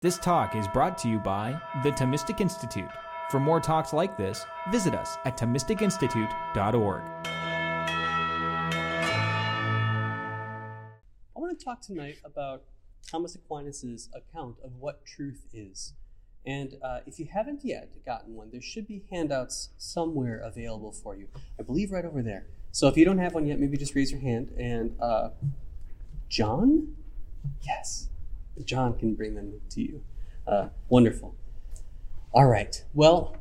[0.00, 2.88] This talk is brought to you by the Thomistic Institute.
[3.32, 7.02] For more talks like this, visit us at ThomisticInstitute.org.
[11.34, 12.62] I want to talk tonight about
[13.10, 15.94] Thomas Aquinas' account of what truth is.
[16.46, 21.16] And uh, if you haven't yet gotten one, there should be handouts somewhere available for
[21.16, 21.26] you.
[21.58, 22.46] I believe right over there.
[22.70, 24.54] So if you don't have one yet, maybe just raise your hand.
[24.56, 25.30] And uh,
[26.28, 26.94] John?
[27.66, 28.10] Yes.
[28.64, 30.02] John can bring them to you.
[30.46, 31.34] Uh, wonderful.
[32.32, 32.84] All right.
[32.94, 33.36] Well,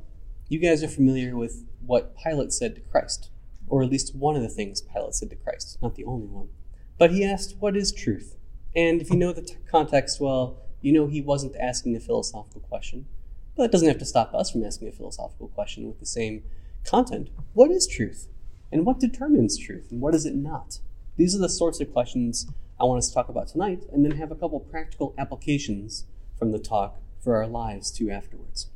[0.50, 3.30] you guys are familiar with what Pilate said to Christ,
[3.68, 6.50] or at least one of the things Pilate said to Christ, not the only one.
[6.98, 8.36] But he asked, What is truth?
[8.76, 12.62] And if you know the t- context well, you know he wasn't asking a philosophical
[12.62, 13.08] question.
[13.56, 16.44] But that doesn't have to stop us from asking a philosophical question with the same
[16.86, 17.30] content.
[17.54, 18.30] What is truth?
[18.72, 19.88] And what determines truth?
[19.92, 20.80] And what is it not?
[21.16, 22.48] These are the sorts of questions
[22.80, 26.06] I want us to talk about tonight, and then have a couple practical applications
[26.38, 28.68] from the talk for our lives too afterwards.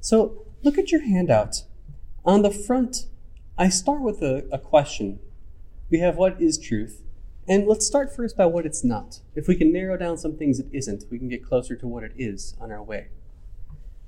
[0.00, 1.64] So look at your handout.
[2.24, 3.06] On the front,
[3.58, 5.18] I start with a, a question.
[5.90, 7.02] We have what is truth,
[7.48, 9.20] and let's start first by what it's not.
[9.34, 12.04] If we can narrow down some things it isn't, we can get closer to what
[12.04, 13.08] it is on our way.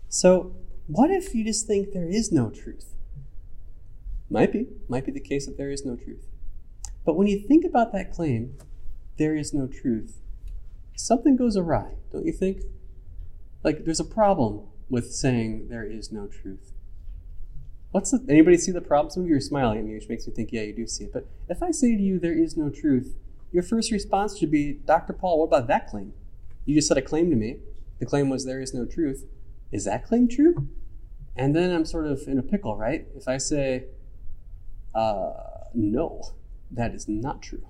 [0.08, 0.54] So,
[0.86, 2.94] what if you just think there is no truth?
[4.30, 6.26] Might be, might be the case that there is no truth.
[7.04, 8.56] But when you think about that claim,
[9.16, 10.20] there is no truth,
[10.96, 12.62] something goes awry, don't you think?
[13.62, 16.72] Like there's a problem with saying there is no truth.
[17.90, 19.10] What's the, anybody see the problem?
[19.10, 21.04] Some of you are smiling at me, which makes me think, yeah, you do see
[21.04, 21.12] it.
[21.12, 23.14] But if I say to you there is no truth,
[23.52, 25.12] your first response should be, Dr.
[25.12, 26.12] Paul, what about that claim?
[26.64, 27.58] You just said a claim to me.
[28.00, 29.26] The claim was there is no truth.
[29.70, 30.68] Is that claim true?
[31.36, 33.06] And then I'm sort of in a pickle, right?
[33.16, 33.84] If I say,
[34.94, 35.32] uh,
[35.72, 36.34] no,
[36.72, 37.64] that is not true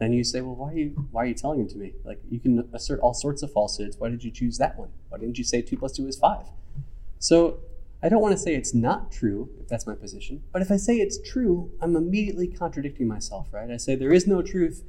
[0.00, 1.92] then you say, well, why are you why are you telling it to me?
[2.04, 3.96] Like you can assert all sorts of falsehoods.
[3.98, 4.88] Why did you choose that one?
[5.10, 6.46] Why didn't you say two plus two is five?
[7.18, 7.60] So
[8.02, 10.78] I don't want to say it's not true if that's my position, but if I
[10.78, 13.70] say it's true, I'm immediately contradicting myself, right?
[13.70, 14.82] I say there is no truth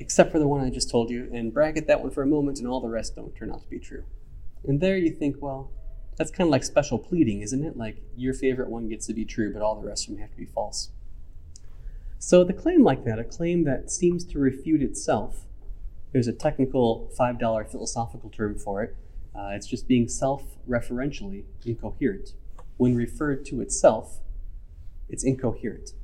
[0.00, 2.58] except for the one I just told you, and bracket that one for a moment,
[2.58, 4.02] and all the rest don't turn out to be true.
[4.66, 5.70] And there you think, well,
[6.16, 7.76] that's kind of like special pleading, isn't it?
[7.76, 10.32] Like your favorite one gets to be true, but all the rest of them have
[10.32, 10.90] to be false.
[12.24, 15.48] So the claim like that, a claim that seems to refute itself,
[16.12, 18.96] there's a technical $5 philosophical term for it.
[19.34, 22.34] Uh, it's just being self referentially incoherent.
[22.76, 24.20] When referred to itself,
[25.08, 25.94] it's incoherent.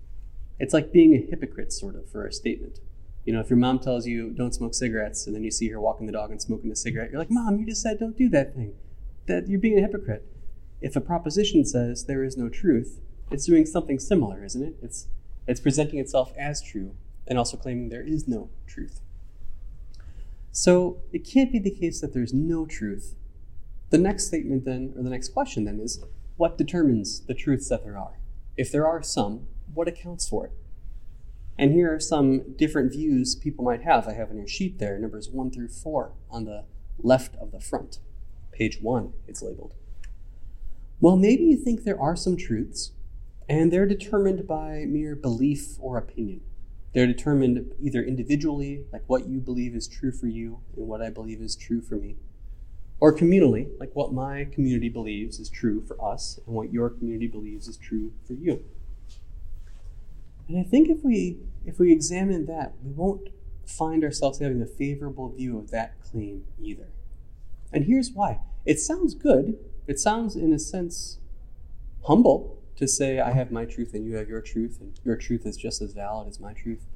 [0.59, 2.81] It's like being a hypocrite, sort of, for a statement.
[3.25, 5.81] You know, if your mom tells you don't smoke cigarettes and then you see her
[5.81, 8.29] walking the dog and smoking a cigarette, you're like, Mom, you just said don't do
[8.31, 8.75] that thing.
[9.27, 10.27] That you're being a hypocrite.
[10.81, 12.99] If a proposition says there is no truth,
[13.31, 14.75] it's doing something similar, isn't it?
[14.83, 15.07] It's
[15.49, 16.95] it's presenting itself as true
[17.27, 19.01] and also claiming there is no truth.
[20.53, 23.15] So it can't be the case that there's no truth.
[23.91, 26.05] The next statement, then, or the next question, then, is
[26.37, 28.19] what determines the truths that there are?
[28.57, 30.53] If there are some, what accounts for it?
[31.59, 34.07] And here are some different views people might have.
[34.07, 36.65] I have on your sheet there, numbers 1 through 4 on the
[36.99, 37.99] left of the front.
[38.53, 39.75] Page 1, it's labeled.
[41.01, 42.93] Well, maybe you think there are some truths,
[43.49, 46.41] and they're determined by mere belief or opinion.
[46.95, 51.11] They're determined either individually, like what you believe is true for you and what I
[51.11, 52.17] believe is true for me,
[53.01, 57.27] or communally, like what my community believes is true for us and what your community
[57.27, 58.65] believes is true for you.
[60.49, 63.29] And I think if we if we examine that, we won't
[63.67, 66.89] find ourselves having a favorable view of that claim either.
[67.71, 68.41] And here's why.
[68.65, 69.59] It sounds good.
[69.87, 71.19] It sounds in a sense
[72.05, 75.45] humble to say, I have my truth and you have your truth, and your truth
[75.45, 76.87] is just as valid as my truth.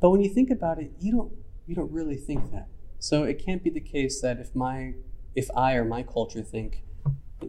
[0.00, 1.32] But when you think about it, you don't
[1.66, 2.68] you don't really think that.
[2.98, 4.94] So it can't be the case that if my
[5.34, 6.84] if I or my culture think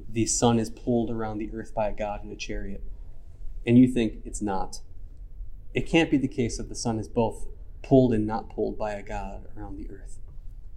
[0.09, 2.83] the sun is pulled around the earth by a god in a chariot,
[3.65, 4.81] and you think it's not,
[5.73, 7.47] it can't be the case that the sun is both
[7.83, 10.19] pulled and not pulled by a god around the earth.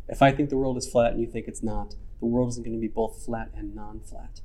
[0.08, 2.64] If I think the world is flat and you think it's not, the world isn't
[2.64, 4.40] going to be both flat and non flat.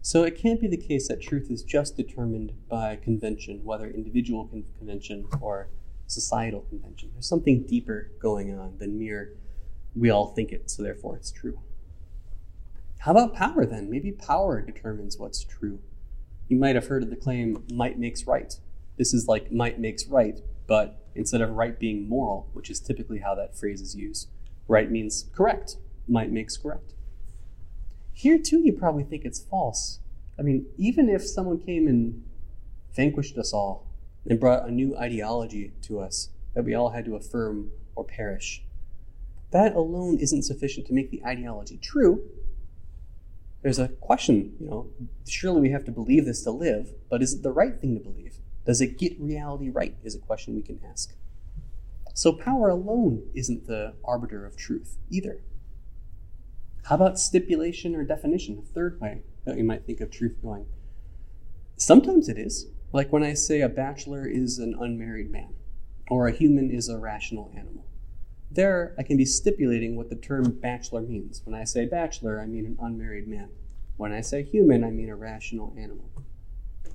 [0.00, 4.46] So it can't be the case that truth is just determined by convention, whether individual
[4.46, 5.68] con- convention or
[6.06, 7.10] societal convention.
[7.12, 9.36] There's something deeper going on than mere
[9.94, 11.60] we all think it, so therefore it's true.
[12.98, 13.90] How about power then?
[13.90, 15.80] Maybe power determines what's true.
[16.48, 18.54] You might have heard of the claim, might makes right.
[18.96, 23.18] This is like might makes right, but instead of right being moral, which is typically
[23.18, 24.28] how that phrase is used,
[24.66, 25.76] right means correct.
[26.08, 26.94] Might makes correct.
[28.18, 30.00] Here, too, you probably think it's false.
[30.36, 32.24] I mean, even if someone came and
[32.92, 33.86] vanquished us all
[34.28, 38.64] and brought a new ideology to us that we all had to affirm or perish,
[39.52, 42.24] that alone isn't sufficient to make the ideology true.
[43.62, 44.88] There's a question, you know,
[45.24, 48.00] surely we have to believe this to live, but is it the right thing to
[48.00, 48.38] believe?
[48.66, 49.94] Does it get reality right?
[50.02, 51.14] Is a question we can ask.
[52.14, 55.38] So power alone isn't the arbiter of truth either.
[56.84, 58.58] How about stipulation or definition?
[58.58, 60.66] A third way that you might think of truth going.
[61.76, 65.54] Sometimes it is, like when I say a bachelor is an unmarried man,
[66.10, 67.84] or a human is a rational animal.
[68.50, 71.42] There, I can be stipulating what the term bachelor means.
[71.44, 73.50] When I say bachelor, I mean an unmarried man.
[73.98, 76.10] When I say human, I mean a rational animal.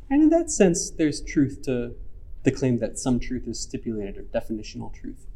[0.09, 1.95] And in that sense, there's truth to
[2.44, 5.27] the claim that some truth is stipulated or definitional truth.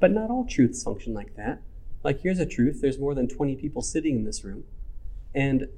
[0.00, 1.62] But not all truths function like that.
[2.04, 4.64] Like, here's a truth there's more than 20 people sitting in this room.
[5.34, 5.68] And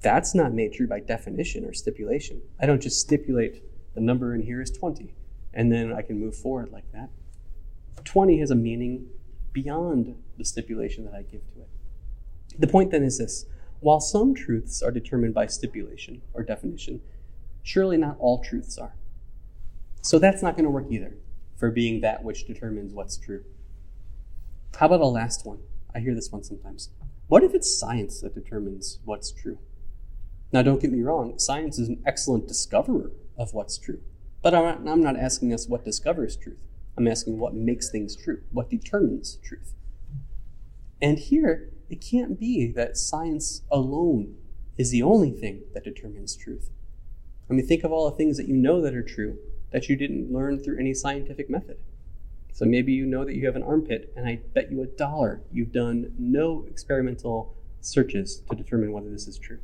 [0.00, 2.42] that's not made true by definition or stipulation.
[2.60, 3.62] I don't just stipulate
[3.94, 5.14] the number in here is 20,
[5.54, 7.08] and then I can move forward like that.
[8.04, 9.08] 20 has a meaning
[9.52, 11.68] beyond the stipulation that I give to it.
[12.58, 13.46] The point then is this
[13.80, 17.00] while some truths are determined by stipulation or definition,
[17.62, 18.94] surely not all truths are.
[20.02, 21.16] So that's not going to work either
[21.56, 23.44] for being that which determines what's true.
[24.76, 25.60] How about a last one?
[25.94, 26.90] I hear this one sometimes.
[27.28, 29.58] What if it's science that determines what's true?
[30.52, 34.00] Now, don't get me wrong, science is an excellent discoverer of what's true.
[34.42, 36.62] But I'm not, I'm not asking us what discovers truth.
[36.96, 39.74] I'm asking what makes things true, what determines truth.
[41.02, 44.36] And here, it can't be that science alone
[44.76, 46.70] is the only thing that determines truth.
[47.50, 49.38] I mean, think of all the things that you know that are true
[49.72, 51.78] that you didn't learn through any scientific method.
[52.56, 55.42] So maybe you know that you have an armpit, and I bet you a dollar
[55.52, 59.58] you've done no experimental searches to determine whether this is true.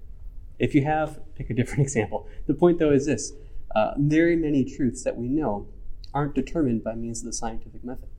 [0.58, 2.28] If you have, pick a different example.
[2.46, 3.32] The point, though, is this
[3.74, 5.68] uh, very many truths that we know
[6.12, 8.10] aren't determined by means of the scientific method.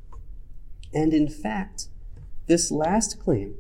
[0.91, 1.89] And in fact,
[2.47, 3.53] this last claim,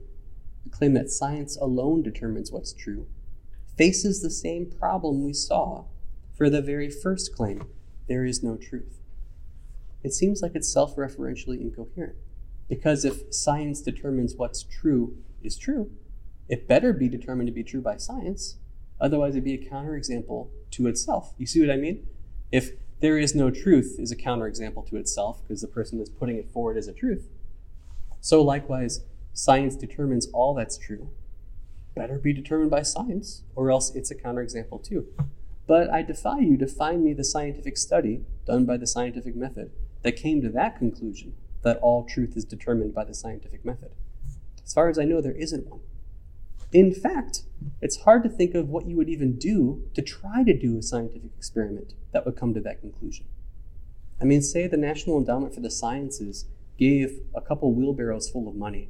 [0.63, 3.05] the claim that science alone determines what's true,
[3.77, 5.83] faces the same problem we saw
[6.35, 7.67] for the very first claim
[8.07, 9.02] there is no truth.
[10.03, 12.17] It seems like it's self referentially incoherent.
[12.67, 15.91] Because if science determines what's true is true,
[16.49, 18.57] it better be determined to be true by science.
[18.99, 21.33] Otherwise, it'd be a counterexample to itself.
[21.37, 22.07] You see what I mean?
[22.51, 26.37] If there is no truth is a counterexample to itself because the person is putting
[26.37, 27.27] it forward as a truth.
[28.21, 29.01] So, likewise,
[29.33, 31.09] science determines all that's true.
[31.95, 35.07] Better be determined by science, or else it's a counterexample too.
[35.67, 39.71] But I defy you to find me the scientific study done by the scientific method
[40.03, 41.33] that came to that conclusion
[41.63, 43.91] that all truth is determined by the scientific method.
[44.63, 45.81] As far as I know, there isn't one.
[46.71, 47.43] In fact,
[47.81, 50.81] it's hard to think of what you would even do to try to do a
[50.81, 53.25] scientific experiment that would come to that conclusion.
[54.19, 56.45] I mean, say the National Endowment for the Sciences
[56.77, 58.89] gave a couple wheelbarrows full of money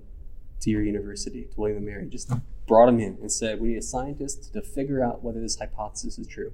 [0.61, 2.31] to your university, to William & Mary, just
[2.65, 6.17] brought them in and said, we need a scientist to figure out whether this hypothesis
[6.17, 6.53] is true.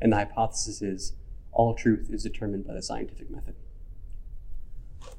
[0.00, 1.14] And the hypothesis is
[1.50, 3.56] all truth is determined by the scientific method.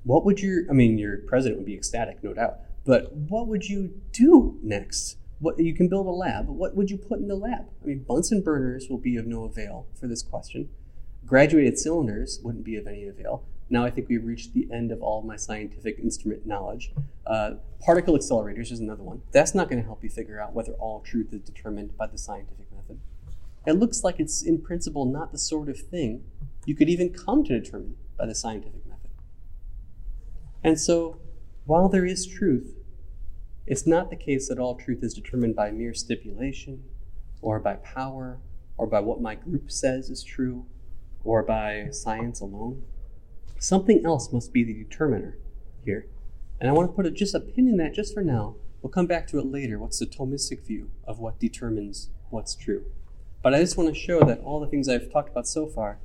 [0.04, 3.66] What would your, I mean, your president would be ecstatic, no doubt, but what would
[3.66, 5.18] you do next?
[5.40, 6.48] What, you can build a lab.
[6.48, 7.68] What would you put in the lab?
[7.82, 10.70] I mean, Bunsen burners will be of no avail for this question.
[11.26, 13.44] Graduated cylinders wouldn't be of any avail.
[13.70, 16.92] Now I think we've reached the end of all of my scientific instrument knowledge.
[17.26, 19.22] Uh, particle accelerators is another one.
[19.32, 22.18] That's not going to help you figure out whether all truth is determined by the
[22.18, 23.00] scientific method.
[23.68, 26.24] It looks like it's in principle not the sort of thing
[26.66, 28.89] you could even come to determine by the scientific method.
[30.64, 31.20] And so,
[31.66, 32.76] while there is truth,
[33.66, 36.84] it's not the case that all truth is determined by mere stipulation,
[37.42, 38.40] or by power,
[38.78, 40.66] or by what my group says is true,
[41.24, 42.84] or by science alone.
[43.60, 45.38] Something else must be the determiner
[45.86, 46.08] here.
[46.60, 48.56] And I want to put a, just a pin in that just for now.
[48.82, 49.78] We'll come back to it later.
[49.78, 52.86] What's the Thomistic view of what determines what's true?
[53.42, 56.00] But I just want to show that all the things I've talked about so far,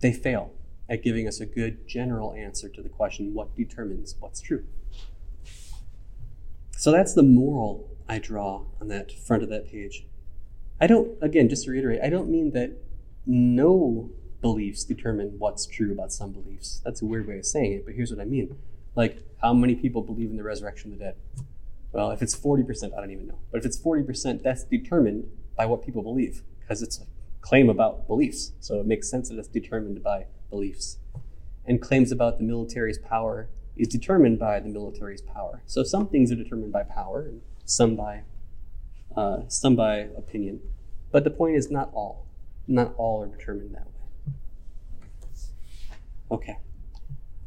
[0.00, 0.52] they fail
[0.90, 4.64] at giving us a good general answer to the question what determines what's true.
[6.76, 10.04] So that's the moral I draw on that front of that page.
[10.80, 12.72] I don't, again, just to reiterate, I don't mean that
[13.24, 16.80] no beliefs determine what's true about some beliefs.
[16.84, 18.56] That's a weird way of saying it, but here's what I mean.
[18.96, 21.16] Like, how many people believe in the resurrection of the dead?
[21.92, 23.38] Well, if it's 40%, I don't even know.
[23.52, 27.04] But if it's 40%, that's determined by what people believe, because it's a
[27.42, 28.52] claim about beliefs.
[28.60, 30.98] So it makes sense that it's determined by beliefs.
[31.64, 35.62] And claims about the military's power is determined by the military's power.
[35.66, 38.22] So some things are determined by power, and some by
[39.16, 40.60] uh, some by opinion.
[41.10, 42.26] But the point is, not all.
[42.66, 44.34] Not all are determined that way.
[46.30, 46.58] Okay.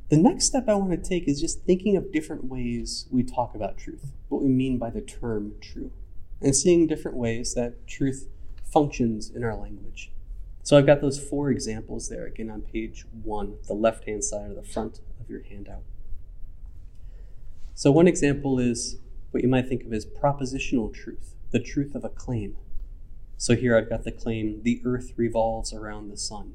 [0.10, 3.56] The next step I want to take is just thinking of different ways we talk
[3.56, 5.92] about truth, what we mean by the term true,
[6.42, 8.28] and seeing different ways that truth
[8.66, 10.12] functions in our language.
[10.64, 14.50] So I've got those four examples there again on page one, the left hand side
[14.50, 15.84] of the front of your handout.
[17.76, 18.98] So one example is
[19.32, 22.56] what you might think of as propositional truth, the truth of a claim.
[23.36, 26.54] So here I've got the claim, the earth revolves around the sun.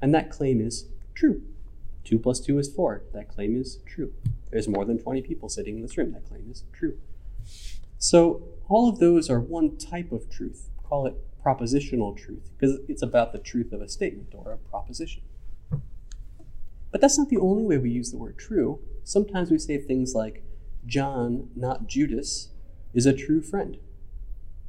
[0.00, 1.42] And that claim is true.
[2.04, 3.02] 2 plus 2 is 4.
[3.14, 4.12] That claim is true.
[4.50, 6.12] There's more than 20 people sitting in this room.
[6.12, 6.98] That claim is true.
[7.98, 10.68] So all of those are one type of truth.
[10.84, 15.22] Call it propositional truth because it's about the truth of a statement or a proposition.
[16.90, 18.80] But that's not the only way we use the word true.
[19.02, 20.44] Sometimes we say things like,
[20.86, 22.50] John, not Judas,
[22.92, 23.78] is a true friend.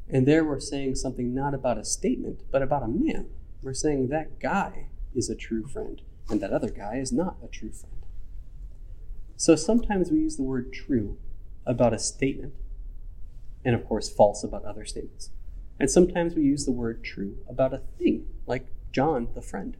[0.10, 3.28] And there we're saying something not about a statement, but about a man.
[3.62, 7.48] We're saying that guy is a true friend, and that other guy is not a
[7.48, 8.06] true friend.
[9.38, 11.18] So sometimes we use the word true
[11.66, 12.54] about a statement,
[13.64, 15.30] and of course false about other statements.
[15.80, 19.76] And sometimes we use the word true about a thing, like John, the friend.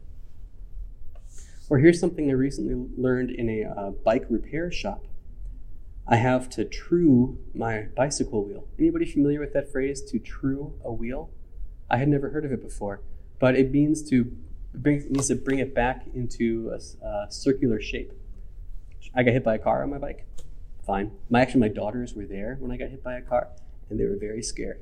[1.68, 5.06] Or here's something I recently learned in a uh, bike repair shop.
[6.06, 8.68] I have to true my bicycle wheel.
[8.78, 11.30] Anybody familiar with that phrase, to true a wheel?
[11.90, 13.00] I had never heard of it before,
[13.40, 14.36] but it means to
[14.72, 18.12] bring, it means to bring it back into a, a circular shape.
[19.14, 20.26] I got hit by a car on my bike.
[20.84, 21.10] Fine.
[21.28, 23.48] My actually my daughters were there when I got hit by a car,
[23.90, 24.80] and they were very scared.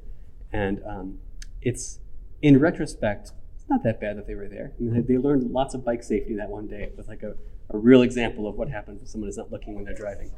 [0.55, 1.19] And um,
[1.63, 1.99] it's
[2.41, 4.73] in retrospect, it's not that bad that they were there.
[4.79, 6.85] They learned lots of bike safety that one day.
[6.85, 7.35] It was like a,
[7.71, 10.31] a real example of what happens when someone is not looking when they're driving.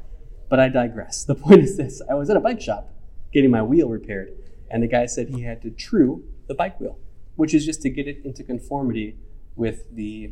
[0.49, 1.23] But I digress.
[1.27, 2.91] The point is this I was at a bike shop
[3.31, 4.31] getting my wheel repaired,
[4.71, 6.97] and the guy said he had to true the bike wheel,
[7.35, 9.17] which is just to get it into conformity
[9.55, 10.31] with the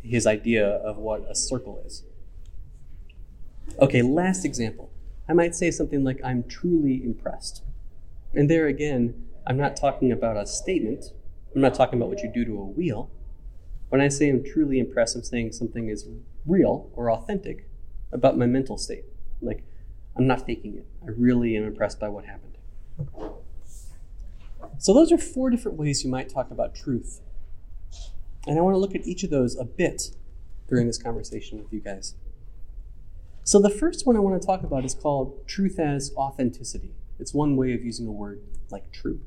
[0.00, 2.04] his idea of what a circle is.
[3.80, 4.92] Okay, last example.
[5.28, 7.62] I might say something like, I'm truly impressed.
[8.34, 11.06] And there again, I'm not talking about a statement.
[11.54, 13.10] I'm not talking about what you do to a wheel.
[13.88, 16.06] When I say I'm truly impressed, I'm saying something is
[16.46, 17.68] real or authentic
[18.12, 19.04] about my mental state.
[19.40, 19.64] Like,
[20.16, 20.86] I'm not faking it.
[21.02, 22.56] I really am impressed by what happened.
[24.78, 27.20] So, those are four different ways you might talk about truth.
[28.46, 30.10] And I want to look at each of those a bit
[30.68, 32.14] during this conversation with you guys.
[33.44, 36.92] So, the first one I want to talk about is called truth as authenticity.
[37.18, 39.20] It's one way of using a word like true.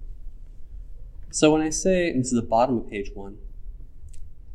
[1.30, 3.38] So, when I say, and this is the bottom of page one,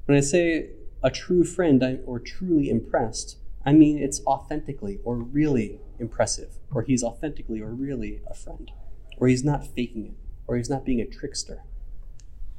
[0.05, 0.71] when I say
[1.02, 7.02] a true friend or truly impressed, I mean it's authentically or really impressive, or he's
[7.02, 8.71] authentically or really a friend,
[9.16, 10.14] or he's not faking it,
[10.47, 11.62] or he's not being a trickster.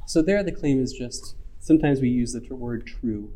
[0.05, 3.34] So, there the claim is just sometimes we use the word true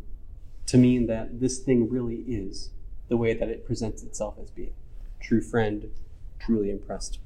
[0.67, 2.71] to mean that this thing really is
[3.09, 4.73] the way that it presents itself as being.
[5.19, 5.91] True friend,
[6.39, 7.19] truly impressed.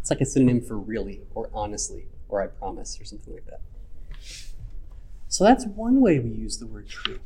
[0.00, 3.60] It's like a synonym for really, or honestly, or I promise, or something like that.
[5.28, 7.20] So that's one way we use the word true.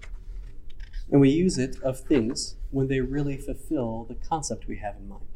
[1.11, 5.09] And we use it of things when they really fulfill the concept we have in
[5.09, 5.27] mind.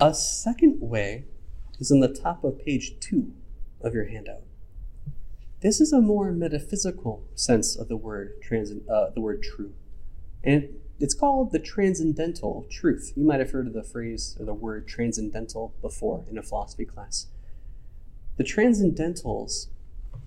[0.00, 1.24] A second way
[1.78, 3.32] is in the top of page two
[3.80, 4.42] of your handout.
[5.60, 9.72] This is a more metaphysical sense of the word trans, uh, the word true,
[10.44, 13.12] and it's called the transcendental truth.
[13.16, 16.84] You might have heard of the phrase or the word transcendental before in a philosophy
[16.84, 17.26] class.
[18.36, 19.68] The transcendentals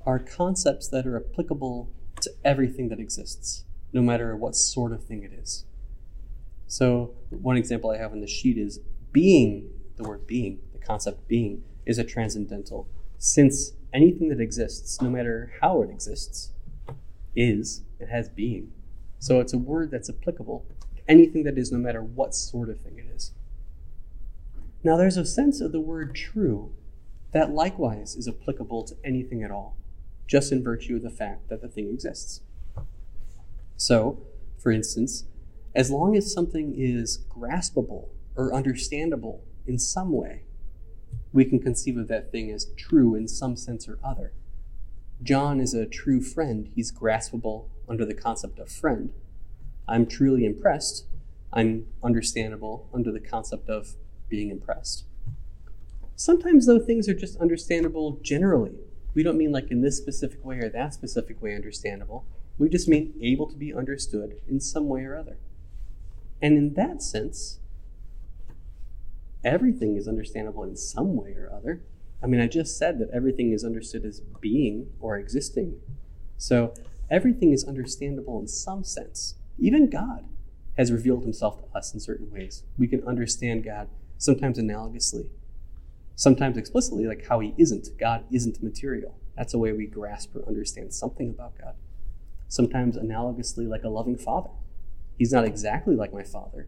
[0.06, 1.90] are concepts that are applicable
[2.22, 5.66] to everything that exists, no matter what sort of thing it is.
[6.68, 8.80] So, one example I have on the sheet is
[9.12, 12.88] being, the word being, the concept being, is a transcendental
[13.20, 16.52] since anything that exists, no matter how it exists,
[17.36, 18.72] is, it has being.
[19.20, 22.80] So it's a word that's applicable to anything that is, no matter what sort of
[22.80, 23.32] thing it is.
[24.84, 26.74] Now, there's a sense of the word true
[27.32, 29.78] that likewise is applicable to anything at all,
[30.26, 32.42] just in virtue of the fact that the thing exists.
[33.76, 34.22] So,
[34.58, 35.26] for instance,
[35.76, 40.44] as long as something is graspable or understandable in some way,
[41.34, 44.34] we can conceive of that thing as true in some sense or other.
[45.22, 46.70] John is a true friend.
[46.74, 49.12] He's graspable under the concept of friend.
[49.88, 51.06] I'm truly impressed.
[51.52, 53.96] I'm understandable under the concept of
[54.30, 55.06] being impressed.
[56.16, 58.76] Sometimes, though, things are just understandable generally.
[59.16, 62.26] We don't mean like in this specific way or that specific way understandable.
[62.58, 65.38] We just mean able to be understood in some way or other.
[66.42, 67.60] And in that sense,
[69.44, 71.82] everything is understandable in some way or other.
[72.22, 75.80] I mean, I just said that everything is understood as being or existing.
[76.38, 76.74] So
[77.10, 79.36] everything is understandable in some sense.
[79.58, 80.26] Even God
[80.78, 82.64] has revealed himself to us in certain ways.
[82.78, 85.28] We can understand God sometimes analogously,
[86.16, 87.90] sometimes explicitly, like how he isn't.
[88.00, 89.16] God isn't material.
[89.36, 91.76] That's a way we grasp or understand something about God.
[92.48, 94.50] Sometimes analogously, like a loving father.
[95.18, 96.68] He's not exactly like my father.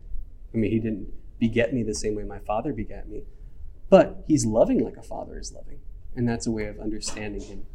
[0.54, 3.24] I mean, he didn't beget me the same way my father begat me,
[3.90, 5.80] but he's loving like a father is loving.
[6.16, 7.66] And that's a way of understanding him.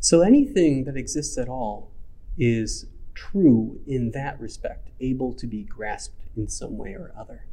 [0.00, 1.90] So anything that exists at all
[2.38, 7.46] is true in that respect, able to be grasped in some way or other.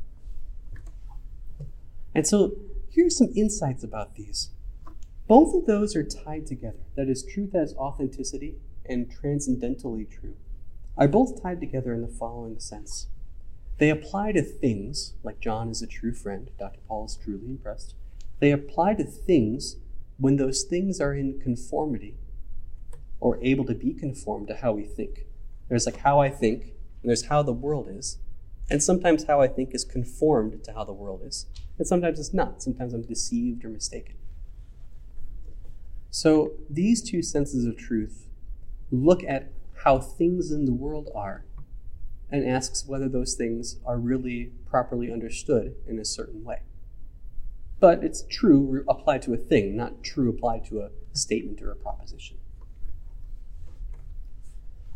[2.13, 2.53] And so
[2.89, 4.51] here's some insights about these.
[5.27, 6.85] Both of those are tied together.
[6.95, 10.35] That is, truth as authenticity and transcendentally true
[10.97, 13.07] are both tied together in the following sense.
[13.79, 16.79] They apply to things, like John is a true friend, Dr.
[16.87, 17.95] Paul is truly impressed.
[18.39, 19.77] They apply to things
[20.17, 22.15] when those things are in conformity
[23.19, 25.25] or able to be conformed to how we think.
[25.69, 26.63] There's like how I think,
[27.01, 28.19] and there's how the world is.
[28.69, 31.45] And sometimes how I think is conformed to how the world is.
[31.77, 32.63] And sometimes it's not.
[32.63, 34.15] Sometimes I'm deceived or mistaken.
[36.09, 38.27] So these two senses of truth
[38.91, 39.51] look at
[39.83, 41.45] how things in the world are
[42.31, 46.61] and asks whether those things are really properly understood in a certain way.
[47.79, 51.75] But it's true applied to a thing, not true applied to a statement or a
[51.75, 52.37] proposition.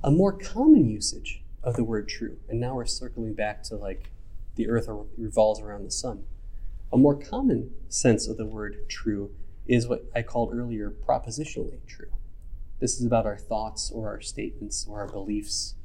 [0.01, 4.11] A more common usage of the word true, and now we're circling back to like
[4.55, 4.87] the earth
[5.17, 6.23] revolves around the sun.
[6.91, 9.31] A more common sense of the word true
[9.67, 12.11] is what I called earlier propositionally true.
[12.79, 15.75] This is about our thoughts or our statements or our beliefs,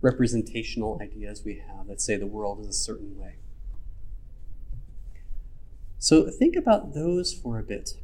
[0.00, 3.36] representational ideas we have that say the world is a certain way.
[5.98, 7.94] So think about those for a bit.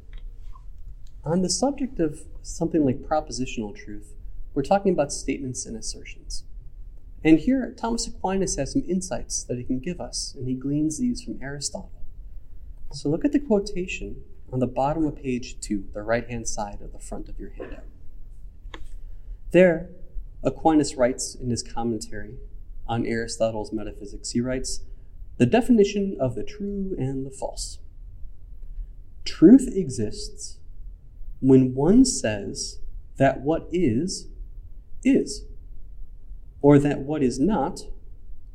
[1.24, 4.14] On the subject of something like propositional truth,
[4.54, 6.44] we're talking about statements and assertions.
[7.25, 10.99] And here, Thomas Aquinas has some insights that he can give us, and he gleans
[10.99, 12.02] these from Aristotle.
[12.92, 14.22] So look at the quotation
[14.53, 17.50] on the bottom of page two, the right hand side of the front of your
[17.50, 17.85] handout.
[19.53, 19.90] There,
[20.42, 22.37] Aquinas writes in his commentary
[22.87, 24.81] on Aristotle's metaphysics, he writes,
[25.38, 27.79] The definition of the true and the false.
[29.24, 30.59] Truth exists
[31.40, 32.81] when one says
[33.16, 34.29] that what is
[35.04, 35.44] is,
[36.60, 37.82] or that what is not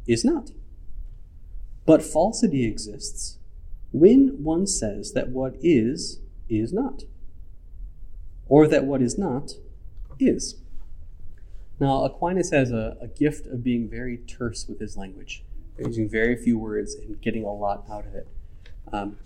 [0.08, 0.52] is not.
[1.86, 3.38] But falsity exists
[3.92, 7.04] when one says that what is is not,
[8.48, 9.54] or that what is not
[10.20, 10.56] is.
[11.80, 15.44] Now, Aquinas has a, a gift of being very terse with his language,
[15.78, 18.28] using very few words and getting a lot out of it.
[18.92, 19.18] Um,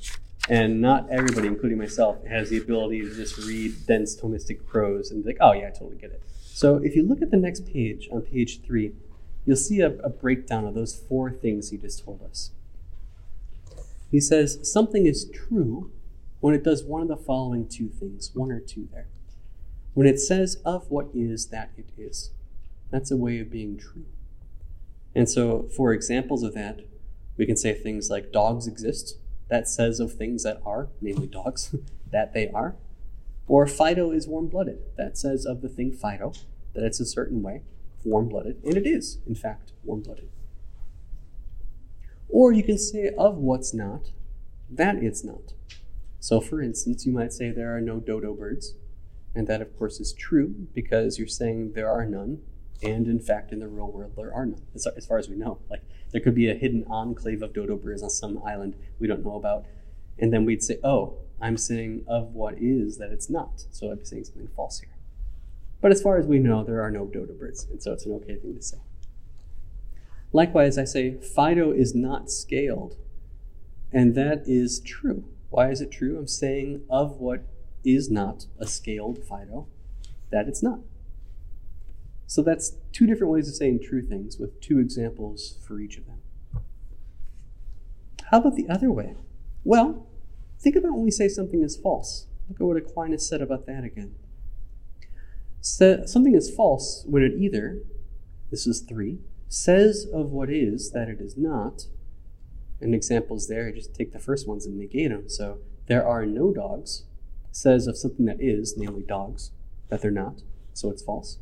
[0.49, 5.23] and not everybody, including myself, has the ability to just read dense Thomistic prose and
[5.23, 6.21] be like, oh, yeah, I totally get it.
[6.53, 8.91] So if you look at the next page, on page three,
[9.45, 12.51] you'll see a, a breakdown of those four things he just told us.
[14.11, 15.91] He says something is true
[16.41, 19.07] when it does one of the following two things, one or two there.
[19.93, 22.31] When it says of what is that it is.
[22.91, 24.05] That's a way of being true.
[25.15, 26.81] And so, for examples of that,
[27.37, 29.17] we can say things like dogs exist.
[29.49, 31.73] That says of things that are, namely dogs,
[32.11, 32.75] that they are.
[33.51, 34.79] Or Fido is warm blooded.
[34.95, 36.31] That says of the thing Fido
[36.73, 37.63] that it's a certain way,
[38.05, 40.29] warm blooded, and it is, in fact, warm blooded.
[42.29, 44.11] Or you can say of what's not,
[44.69, 45.51] that it's not.
[46.17, 48.75] So, for instance, you might say there are no dodo birds,
[49.35, 52.39] and that, of course, is true because you're saying there are none,
[52.81, 55.59] and in fact, in the real world, there are none, as far as we know.
[55.69, 55.83] Like,
[56.13, 59.35] there could be a hidden enclave of dodo birds on some island we don't know
[59.35, 59.65] about,
[60.17, 63.65] and then we'd say, oh, I'm saying of what is that it's not.
[63.71, 64.93] So I'm saying something false here.
[65.81, 68.13] But as far as we know, there are no dodo birds, and so it's an
[68.13, 68.77] okay thing to say.
[70.31, 72.95] Likewise, I say Fido is not scaled,
[73.91, 75.25] and that is true.
[75.49, 76.17] Why is it true?
[76.17, 77.43] I'm saying of what
[77.83, 79.67] is not a scaled Fido,
[80.29, 80.79] that it's not.
[82.27, 86.05] So that's two different ways of saying true things with two examples for each of
[86.05, 86.19] them.
[88.29, 89.15] How about the other way?
[89.65, 90.07] Well,
[90.61, 92.27] think about when we say something is false.
[92.49, 94.15] Look at what Aquinas said about that again
[95.61, 97.81] something is false when it either,
[98.49, 101.85] this is three, says of what is that it is not.
[102.79, 105.29] An example is there, I just take the first ones and negate them.
[105.29, 107.03] So there are no dogs,
[107.51, 109.51] says of something that is, namely dogs,
[109.89, 110.41] that they're not,
[110.73, 111.37] so it's false.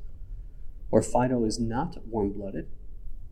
[0.92, 2.68] Or Fido is not warm blooded,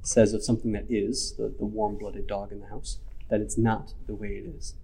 [0.03, 3.57] says of something that is, the, the warm blooded dog in the house, that it's
[3.57, 4.75] not the way it is.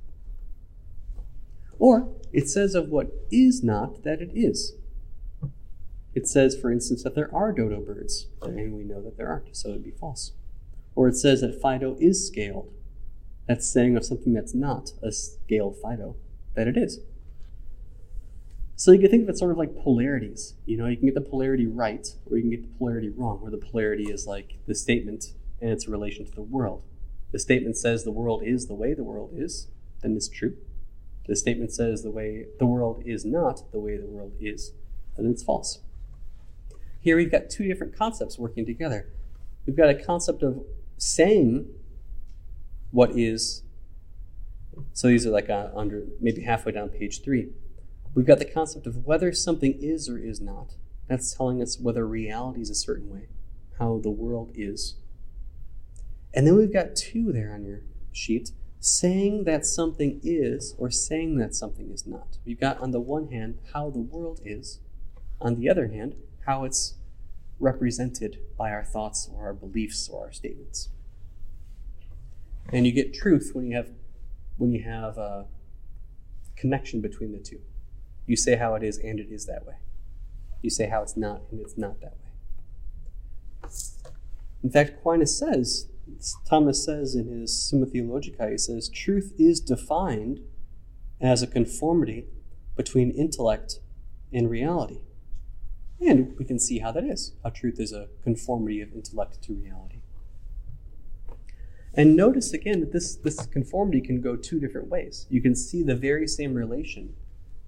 [1.83, 4.77] Or it says of what is not that it is,
[6.15, 9.55] It says, for instance, that there are dodo birds, and we know that there aren't,
[9.55, 10.31] so it would be false.
[10.95, 12.71] Or it says that Fido is scaled.
[13.47, 16.15] That's saying of something that's not a scaled Fido,
[16.53, 16.99] that it is.
[18.75, 20.53] So you can think of it sort of like polarities.
[20.65, 23.41] You know, you can get the polarity right, or you can get the polarity wrong,
[23.41, 26.83] where the polarity is like the statement and its relation to the world.
[27.31, 29.67] The statement says the world is the way the world is,
[30.01, 30.55] then it's true.
[31.27, 34.73] The statement says the way the world is not the way the world is,
[35.15, 35.79] then it's false.
[36.99, 39.09] Here we've got two different concepts working together.
[39.65, 40.63] We've got a concept of
[40.97, 41.67] saying
[42.91, 43.63] what is.
[44.93, 47.49] So these are like under maybe halfway down page three.
[48.15, 50.75] We've got the concept of whether something is or is not.
[51.07, 53.27] That's telling us whether reality is a certain way,
[53.79, 54.95] how the world is.
[56.33, 57.81] And then we've got two there on your
[58.11, 58.51] sheet
[58.83, 62.37] saying that something is or saying that something is not.
[62.45, 64.81] We've got on the one hand how the world is,
[65.39, 66.15] on the other hand,
[66.45, 66.95] how it's
[67.61, 70.89] represented by our thoughts or our beliefs or our statements.
[72.73, 73.89] And you get truth when you have
[74.57, 75.45] when you have a
[76.57, 77.61] connection between the two.
[78.25, 79.75] You say how it is and it is that way.
[80.61, 83.69] You say how it's not and it's not that way.
[84.61, 85.87] In fact, Aquinas says,
[86.45, 90.41] Thomas says in his Summa Theologica, he says, truth is defined
[91.21, 92.25] as a conformity
[92.75, 93.79] between intellect
[94.31, 95.01] and reality.
[96.01, 99.53] And we can see how that is, how truth is a conformity of intellect to
[99.53, 99.99] reality.
[101.93, 105.27] And notice again that this, this conformity can go two different ways.
[105.29, 107.13] You can see the very same relation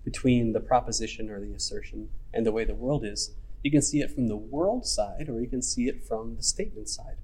[0.04, 3.36] between the proposition or the assertion and the way the world is.
[3.64, 6.44] You can see it from the world side, or you can see it from the
[6.44, 7.18] statement side.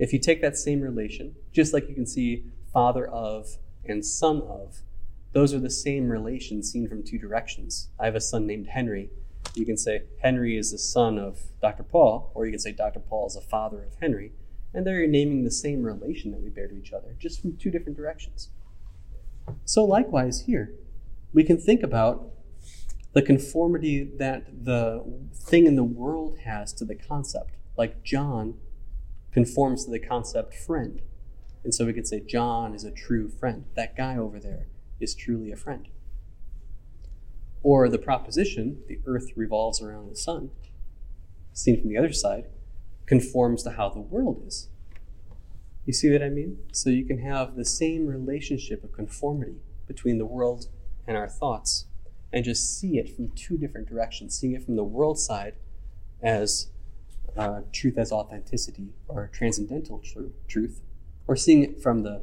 [0.00, 4.42] If you take that same relation, just like you can see father of and son
[4.42, 4.78] of,
[5.32, 7.88] those are the same relations seen from two directions.
[8.00, 9.10] I have a son named Henry.
[9.54, 11.84] You can say Henry is the son of Dr.
[11.84, 12.98] Paul, or you can say Dr.
[12.98, 14.32] Paul is the father of Henry
[14.72, 17.56] and there you're naming the same relation that we bear to each other, just from
[17.56, 18.50] two different directions.
[19.64, 20.72] So, likewise, here,
[21.32, 22.30] we can think about
[23.12, 27.54] the conformity that the thing in the world has to the concept.
[27.76, 28.54] Like John
[29.32, 31.02] conforms to the concept friend.
[31.62, 33.66] And so we could say John is a true friend.
[33.76, 34.66] That guy over there
[34.98, 35.88] is truly a friend.
[37.62, 40.50] Or the proposition, the earth revolves around the sun,
[41.52, 42.46] seen from the other side,
[43.06, 44.68] conforms to how the world is.
[45.84, 46.58] You see what I mean?
[46.72, 50.66] So you can have the same relationship of conformity between the world
[51.06, 51.86] and our thoughts
[52.32, 55.54] and just see it from two different directions, seeing it from the world side
[56.22, 56.70] as
[57.36, 60.80] uh, truth as authenticity or transcendental tr- truth,
[61.26, 62.22] or seeing it from the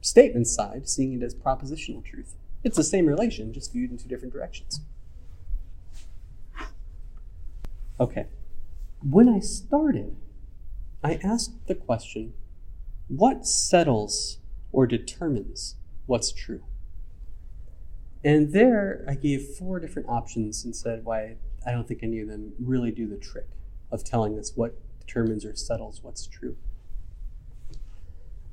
[0.00, 2.34] statement side, seeing it as propositional truth.
[2.62, 4.80] It's the same relation, just viewed in two different directions.
[7.98, 8.26] Okay
[9.02, 10.16] when I started,
[11.02, 12.34] I asked the question
[13.08, 14.38] what settles
[14.72, 15.76] or determines
[16.06, 16.62] what's true?
[18.22, 22.28] And there I gave four different options and said why I don't think any of
[22.28, 23.48] them really do the trick
[23.90, 26.56] of telling us what determines or settles what's true.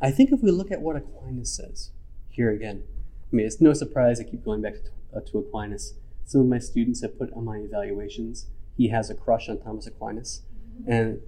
[0.02, 1.92] I think if we look at what Aquinas says,
[2.30, 2.84] here again,
[3.32, 5.96] I mean, it's no surprise I keep going back to, uh, to Aquinas.
[6.26, 8.48] Some of my students have put on my evaluations
[8.78, 10.44] he has a crush on Thomas Aquinas.
[10.88, 11.20] And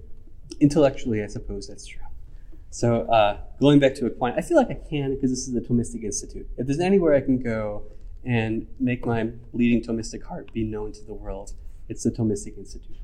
[0.60, 2.00] intellectually, I suppose that's true.
[2.70, 5.60] So uh, going back to Aquinas, I feel like I can because this is the
[5.60, 6.48] Thomistic Institute.
[6.56, 7.82] If there's anywhere I can go
[8.24, 11.52] and make my bleeding Thomistic heart be known to the world,
[11.88, 12.99] it's the Thomistic Institute.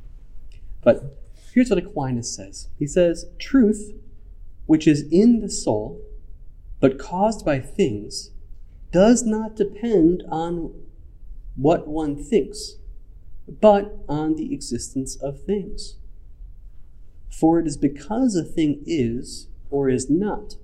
[0.87, 1.19] But
[1.53, 2.69] here's what Aquinas says.
[2.79, 3.93] He says, truth,
[4.67, 6.01] which is in the soul,
[6.79, 8.31] but caused by things,
[8.93, 10.73] does not depend on
[11.57, 12.77] what one thinks,
[13.49, 15.97] but on the existence of things.
[17.33, 20.55] For it is because a thing is or is not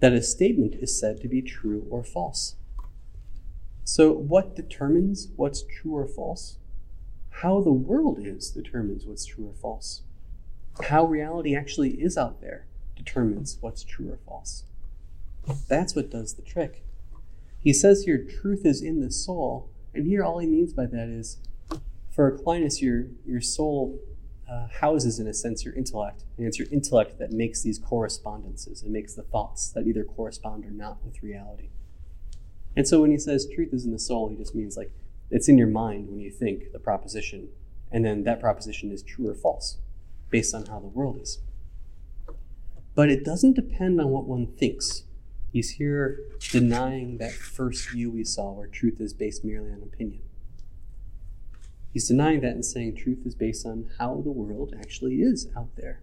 [0.00, 2.56] that a statement is said to be true or false.
[3.84, 6.57] So, what determines what's true or false?
[7.42, 10.02] How the world is determines what's true or false.
[10.88, 14.64] How reality actually is out there determines what's true or false.
[15.68, 16.82] That's what does the trick.
[17.60, 21.08] He says here, truth is in the soul, and here all he means by that
[21.08, 21.38] is
[22.10, 24.00] for Aquinas, your, your soul
[24.50, 26.24] uh, houses, in a sense, your intellect.
[26.36, 28.82] And it's your intellect that makes these correspondences.
[28.82, 31.68] It makes the thoughts that either correspond or not with reality.
[32.76, 34.90] And so when he says truth is in the soul, he just means like
[35.30, 37.48] it's in your mind when you think the proposition,
[37.90, 39.78] and then that proposition is true or false
[40.30, 41.38] based on how the world is.
[42.94, 45.04] But it doesn't depend on what one thinks.
[45.52, 50.22] He's here denying that first view we saw where truth is based merely on opinion.
[51.92, 55.74] He's denying that and saying truth is based on how the world actually is out
[55.76, 56.02] there.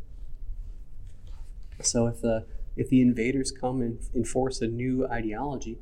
[1.81, 5.79] So if the if the invaders come and enforce a new ideology,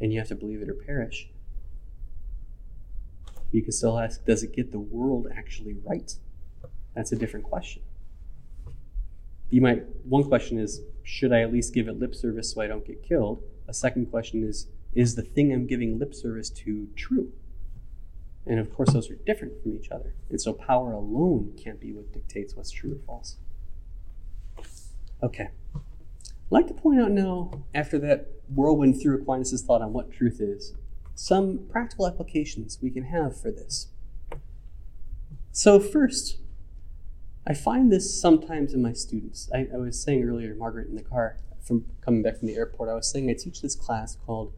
[0.00, 1.28] and you have to believe it or perish,
[3.50, 6.12] you can still ask, does it get the world actually right?
[6.94, 7.82] That's a different question.
[9.50, 12.66] You might one question is, should I at least give it lip service so I
[12.66, 13.42] don't get killed?
[13.66, 17.32] A second question is, is the thing I'm giving lip service to true?
[18.46, 20.14] And of course, those are different from each other.
[20.30, 23.36] And so power alone can't be what dictates what's true or false.
[25.22, 25.50] Okay.
[25.74, 25.80] I'd
[26.50, 30.74] like to point out now, after that whirlwind through Aquinas' thought on what truth is,
[31.18, 33.88] some practical applications we can have for this.
[35.50, 36.36] So, first,
[37.44, 39.50] I find this sometimes in my students.
[39.52, 42.88] I, I was saying earlier, Margaret, in the car from coming back from the airport,
[42.88, 44.52] I was saying I teach this class called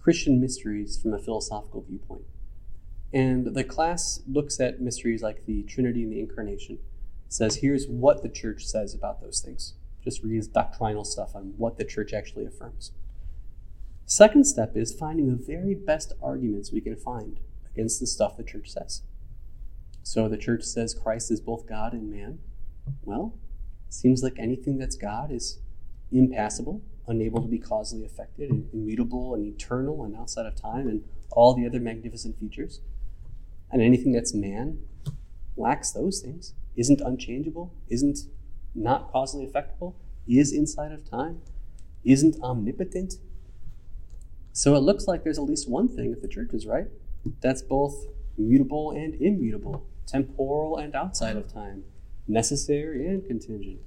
[0.00, 2.26] Christian Mysteries from a Philosophical Viewpoint.
[3.12, 6.78] And the class looks at mysteries like the Trinity and the Incarnation.
[7.28, 9.74] Says, here's what the church says about those things.
[10.04, 12.92] Just reads doctrinal stuff on what the church actually affirms.
[14.06, 17.40] Second step is finding the very best arguments we can find
[17.72, 19.02] against the stuff the church says.
[20.02, 22.38] So the church says Christ is both God and man.
[23.02, 23.38] Well,
[23.88, 25.58] it seems like anything that's God is
[26.12, 31.02] impassible, unable to be causally affected, and immutable and eternal and outside of time, and
[31.32, 32.80] all the other magnificent features.
[33.70, 34.78] And anything that's man
[35.56, 38.18] lacks those things, isn't unchangeable, isn't
[38.74, 39.94] not causally affectable,
[40.28, 41.40] is inside of time,
[42.04, 43.14] isn't omnipotent.
[44.56, 46.86] So it looks like there's at least one thing, if the church is right,
[47.40, 48.06] that's both
[48.38, 51.82] mutable and immutable, temporal and outside of time,
[52.28, 53.80] necessary and contingent,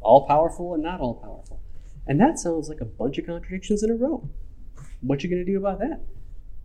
[0.00, 1.60] all powerful and not all powerful.
[2.06, 4.26] And that sounds like a bunch of contradictions in a row.
[5.02, 6.00] What you going to do about that?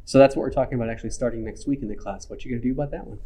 [0.06, 2.30] So that's what we're talking about actually starting next week in the class.
[2.30, 3.20] What you going to do about that one?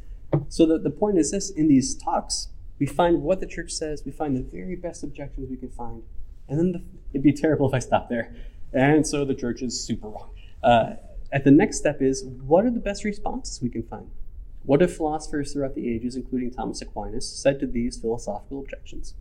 [0.49, 2.47] So the, the point is this in these talks,
[2.79, 6.01] we find what the church says, we find the very best objections we can find,
[6.49, 8.35] and then the, it'd be terrible if I stopped there.
[8.73, 10.31] And so the church is super wrong.
[10.63, 10.95] Uh,
[11.31, 14.09] at the next step is what are the best responses we can find?
[14.63, 19.13] What have philosophers throughout the ages, including Thomas Aquinas, said to these philosophical objections?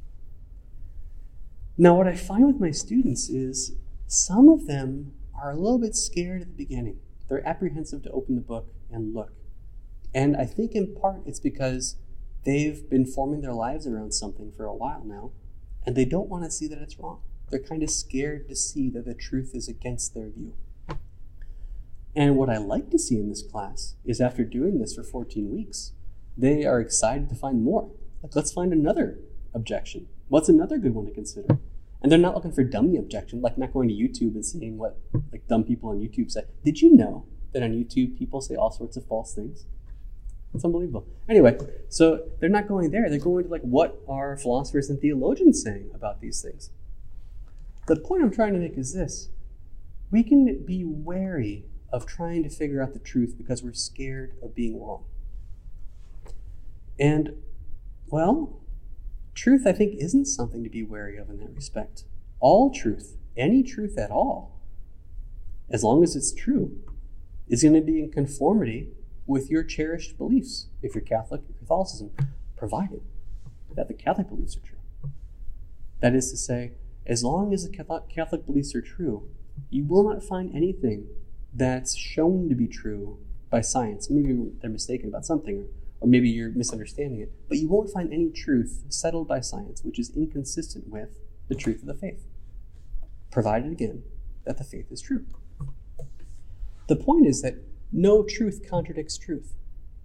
[1.76, 3.72] Now, what I find with my students is
[4.06, 6.98] some of them are a little bit scared at the beginning.
[7.28, 9.32] They're apprehensive to open the book and look.
[10.14, 11.96] And I think in part it's because
[12.44, 15.32] they've been forming their lives around something for a while now,
[15.84, 17.20] and they don't want to see that it's wrong.
[17.50, 20.54] They're kind of scared to see that the truth is against their view.
[22.16, 25.50] And what I like to see in this class is after doing this for 14
[25.50, 25.92] weeks,
[26.36, 27.90] they are excited to find more.
[28.22, 29.18] Like, let's find another
[29.52, 30.06] objection.
[30.28, 31.58] What's another good one to consider?
[32.02, 34.98] And they're not looking for dummy objection, like not going to YouTube and seeing what
[35.32, 36.42] like dumb people on YouTube say.
[36.62, 39.64] Did you know that on YouTube people say all sorts of false things?
[40.52, 41.06] It's unbelievable.
[41.28, 41.56] Anyway,
[41.88, 43.08] so they're not going there.
[43.08, 46.70] They're going to like what are philosophers and theologians saying about these things?
[47.86, 49.28] The point I'm trying to make is this.
[50.10, 54.54] We can be wary of trying to figure out the truth because we're scared of
[54.54, 55.04] being wrong.
[56.98, 57.42] And,
[58.06, 58.64] well,
[59.34, 62.04] Truth, I think, isn't something to be wary of in that respect.
[62.38, 64.60] All truth, any truth at all,
[65.68, 66.78] as long as it's true,
[67.48, 68.88] is going to be in conformity
[69.26, 72.10] with your cherished beliefs, if you're Catholic or Catholicism,
[72.56, 73.02] provided
[73.74, 75.10] that the Catholic beliefs are true.
[76.00, 76.72] That is to say,
[77.06, 79.28] as long as the Catholic beliefs are true,
[79.70, 81.06] you will not find anything
[81.52, 83.18] that's shown to be true
[83.50, 84.10] by science.
[84.10, 85.68] Maybe they're mistaken about something,
[86.00, 89.98] or maybe you're misunderstanding it, but you won't find any truth settled by science which
[89.98, 92.24] is inconsistent with the truth of the faith,
[93.30, 94.02] provided again
[94.44, 95.24] that the faith is true.
[96.88, 97.54] The point is that
[97.92, 99.54] no truth contradicts truth.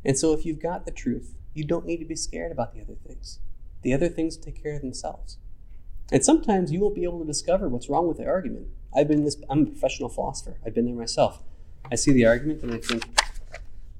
[0.06, 2.82] And so if you've got the truth, you don't need to be scared about the
[2.82, 3.40] other things.
[3.82, 5.38] The other things take care of themselves.
[6.12, 8.68] And sometimes you won't be able to discover what's wrong with the argument.
[8.96, 10.58] I've been this I'm a professional philosopher.
[10.66, 11.44] I've been there myself.
[11.92, 13.06] I see the argument and I think,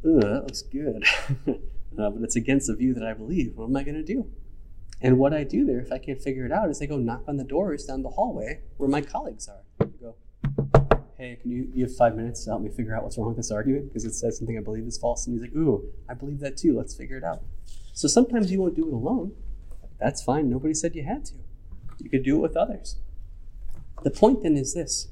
[0.04, 1.04] "Ugh, that looks good."
[1.48, 3.56] uh, but it's against the view that I believe.
[3.56, 4.32] What am I going to do?
[5.02, 7.24] And what I do there, if I can't figure it out, is I go knock
[7.28, 9.64] on the doors down the hallway where my colleagues are.
[9.80, 10.16] I go,
[11.18, 13.38] hey, can you, you have five minutes to help me figure out what's wrong with
[13.38, 13.88] this argument?
[13.88, 15.26] Because it says something I believe is false.
[15.26, 16.78] And he's like, ooh, I believe that too.
[16.78, 17.44] Let's figure it out.
[17.94, 19.34] So sometimes you won't do it alone.
[20.00, 20.50] That's fine.
[20.50, 21.36] Nobody said you had to.
[22.00, 22.96] You could do it with others.
[24.04, 25.08] The point then is this.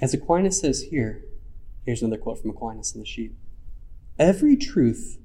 [0.00, 1.24] As Aquinas says here,
[1.84, 3.32] here's another quote from Aquinas in the sheet.
[4.18, 5.18] Every truth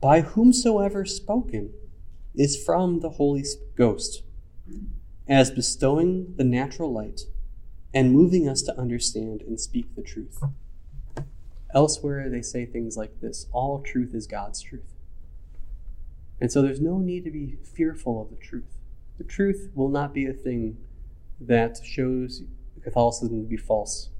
[0.00, 1.72] by whomsoever spoken
[2.34, 3.44] is from the Holy
[3.76, 4.22] Ghost,
[5.28, 7.22] as bestowing the natural light
[7.94, 10.42] and moving us to understand and speak the truth.
[11.74, 14.95] Elsewhere, they say things like this all truth is God's truth.
[16.40, 18.76] And so there's no need to be fearful of the truth.
[19.18, 20.76] The truth will not be a thing
[21.40, 22.42] that shows
[22.82, 24.10] Catholicism to be false.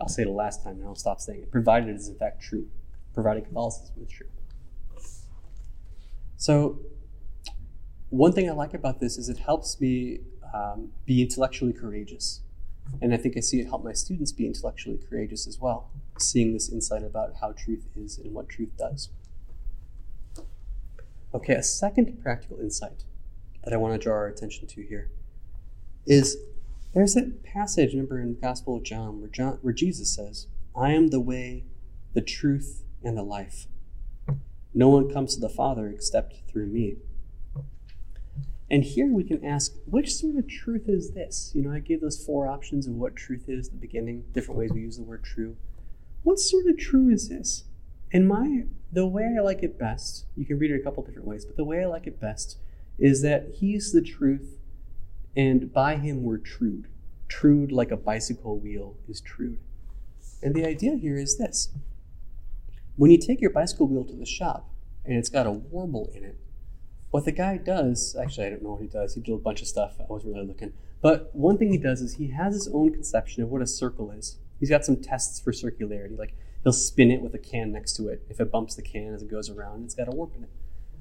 [0.00, 2.14] I'll say it the last time and I'll stop saying it, provided it is in
[2.14, 2.68] fact true,
[3.14, 4.28] provided Catholicism is true.
[6.36, 6.78] So,
[8.10, 10.20] one thing I like about this is it helps me
[10.54, 12.40] um, be intellectually courageous.
[13.02, 16.54] And I think I see it help my students be intellectually courageous as well, seeing
[16.54, 19.10] this insight about how truth is and what truth does.
[21.34, 23.04] Okay, a second practical insight
[23.62, 25.10] that I want to draw our attention to here
[26.06, 26.38] is
[26.94, 30.92] there's a passage, remember, in the Gospel of John where, John, where Jesus says, I
[30.92, 31.64] am the way,
[32.14, 33.66] the truth, and the life.
[34.72, 36.96] No one comes to the Father except through me.
[38.70, 41.52] And here we can ask, which sort of truth is this?
[41.54, 44.58] You know, I gave those four options of what truth is at the beginning, different
[44.58, 45.56] ways we use the word true.
[46.22, 47.64] What sort of true is this?
[48.12, 51.28] And my the way I like it best, you can read it a couple different
[51.28, 52.56] ways, but the way I like it best
[52.98, 54.58] is that he's the truth,
[55.36, 56.88] and by him we're trued.
[57.28, 59.58] Trued like a bicycle wheel is trued.
[60.42, 61.68] And the idea here is this.
[62.96, 64.70] When you take your bicycle wheel to the shop
[65.04, 66.38] and it's got a warble in it,
[67.10, 69.14] what the guy does, actually, I don't know what he does.
[69.14, 69.96] He did a bunch of stuff.
[70.00, 70.72] I wasn't really looking.
[71.00, 74.10] But one thing he does is he has his own conception of what a circle
[74.10, 74.38] is.
[74.58, 76.18] He's got some tests for circularity.
[76.18, 78.22] Like he'll spin it with a can next to it.
[78.28, 80.50] If it bumps the can as it goes around, it's got a warp in it.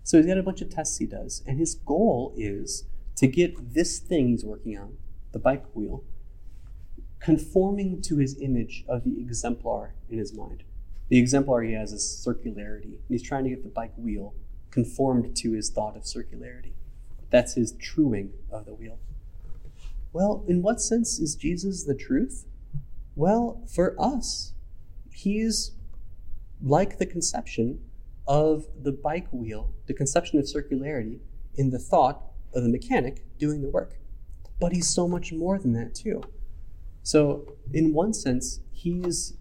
[0.04, 1.44] So he's got a bunch of tests he does.
[1.46, 2.86] And his goal is
[3.18, 4.98] to get this thing he's working on,
[5.32, 6.04] the bike wheel,
[7.20, 10.64] conforming to his image of the exemplar in his mind.
[11.10, 12.84] The exemplar he has is circularity.
[12.84, 14.34] And he's trying to get the bike wheel
[14.72, 16.74] conformed to his thought of circularity.
[17.30, 19.00] That's his truing of the wheel.
[20.14, 22.46] Well, in what sense is Jesus the truth?
[23.16, 24.54] Well, for us,
[25.18, 25.72] he's
[26.62, 27.80] like the conception
[28.28, 31.20] of the bike wheel, the conception of circularity
[31.56, 32.22] in the thought
[32.54, 33.96] of the mechanic doing the work.
[34.60, 36.22] But he's so much more than that, too.
[37.02, 39.34] So, in one sense, he's,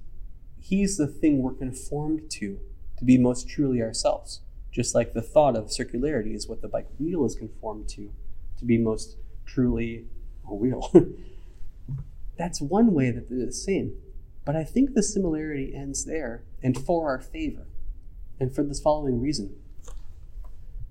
[0.59, 2.59] he's the thing we're conformed to,
[2.99, 4.41] to be most truly ourselves.
[4.71, 8.13] Just like the thought of circularity is what the bike wheel is conformed to,
[8.59, 10.07] to be most truly
[10.49, 10.91] a wheel.
[12.39, 13.97] That's one way that they're the same.
[14.47, 17.67] But I think the similarity ends there and for our favor,
[18.39, 19.57] and for this following reason.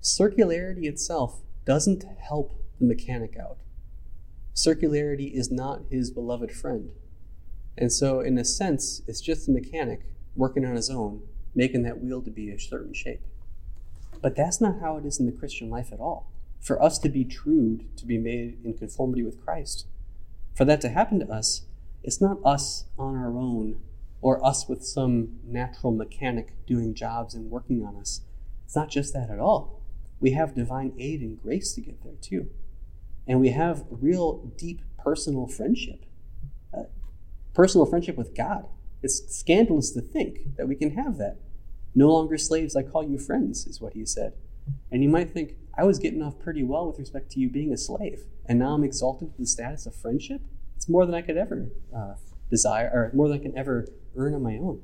[0.02, 3.56] Circularity itself doesn't help the mechanic out.
[4.54, 6.90] Circularity is not his beloved friend.
[7.78, 10.02] And so, in a sense, it's just the mechanic
[10.36, 11.22] working on his own,
[11.54, 13.22] making that wheel to be a certain shape.
[14.20, 16.30] But that's not how it is in the Christian life at all.
[16.60, 19.86] For us to be trued, to be made in conformity with Christ,
[20.54, 21.62] for that to happen to us,
[22.06, 23.80] it's not us on our own
[24.22, 28.22] or us with some natural mechanic doing jobs and working on us.
[28.64, 29.82] It's not just that at all.
[30.20, 32.48] We have divine aid and grace to get there too.
[33.26, 36.06] And we have real deep personal friendship.
[36.72, 36.84] Uh,
[37.52, 38.66] personal friendship with God.
[39.02, 41.38] It's scandalous to think that we can have that.
[41.94, 44.34] No longer slaves, I call you friends, is what he said.
[44.92, 47.72] And you might think, I was getting off pretty well with respect to you being
[47.72, 50.40] a slave, and now I'm exalted to the status of friendship?
[50.76, 52.14] It's more than I could ever uh,
[52.50, 53.86] desire, or more than I can ever
[54.16, 54.82] earn on my own.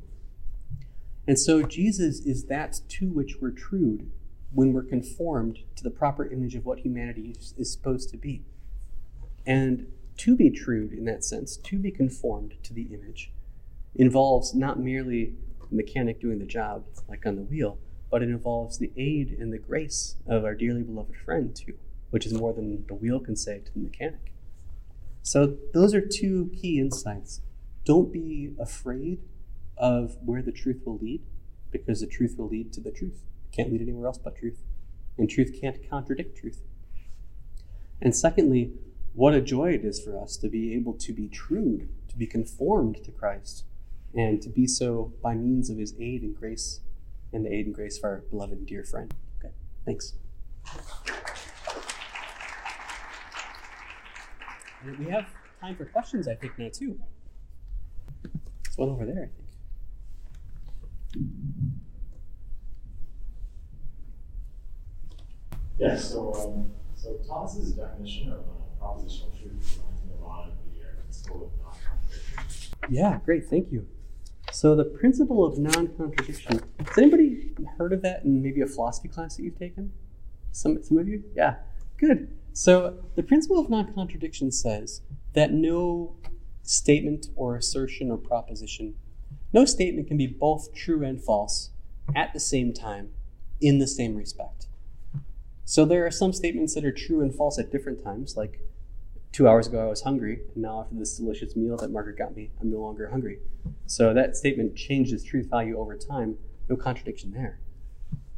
[1.27, 4.11] And so Jesus is that to which we're trued
[4.53, 8.45] when we're conformed to the proper image of what humanity is, supposed to be.
[9.47, 9.87] And
[10.19, 13.33] to be trued in that sense, to be conformed to the image,
[13.95, 15.35] involves not merely
[15.71, 17.79] the mechanic doing the job, like on the wheel,
[18.11, 21.79] but it involves the aid and the grace of our dearly beloved friend, too,
[22.11, 24.32] which is more than the wheel can say to the mechanic.
[25.23, 27.41] So, those are two key insights.
[27.85, 29.21] Don't be afraid
[29.77, 31.23] of where the truth will lead,
[31.71, 33.23] because the truth will lead to the truth.
[33.51, 34.59] It can't lead anywhere else but truth.
[35.17, 36.63] And truth can't contradict truth.
[38.01, 38.73] And secondly,
[39.15, 42.27] what a joy it is for us to be able to be trued, to be
[42.27, 43.65] conformed to Christ,
[44.15, 46.81] and to be so by means of his aid and grace
[47.33, 49.15] and the aid and grace of our beloved and dear friend.
[49.39, 49.55] Okay,
[49.85, 50.15] thanks.
[50.67, 50.81] And
[54.99, 55.27] we have
[55.61, 56.99] time for questions, I think, now, too.
[58.23, 59.43] There's one over there, I think.
[65.79, 70.55] Yeah, so, um, so Thomas's definition of uh, propositional truth reminds me a lot of
[70.65, 72.77] the uh, principle of non-contradiction.
[72.89, 73.87] Yeah, great, thank you.
[74.53, 76.61] So the principle of non-contradiction.
[76.87, 79.93] Has anybody heard of that in maybe a philosophy class that you've taken?
[80.53, 81.25] Some, some of you?
[81.35, 81.57] Yeah,
[81.99, 82.29] good.
[82.53, 85.01] So the principle of non-contradiction says
[85.33, 86.17] that no
[86.63, 88.95] statement or assertion or proposition
[89.53, 91.71] No statement can be both true and false
[92.15, 93.11] at the same time
[93.61, 94.67] in the same respect.
[95.65, 98.61] So there are some statements that are true and false at different times, like
[99.31, 102.35] two hours ago I was hungry, and now after this delicious meal that Margaret got
[102.35, 103.39] me, I'm no longer hungry.
[103.87, 106.39] So that statement changes truth value over time.
[106.69, 107.61] No contradiction there.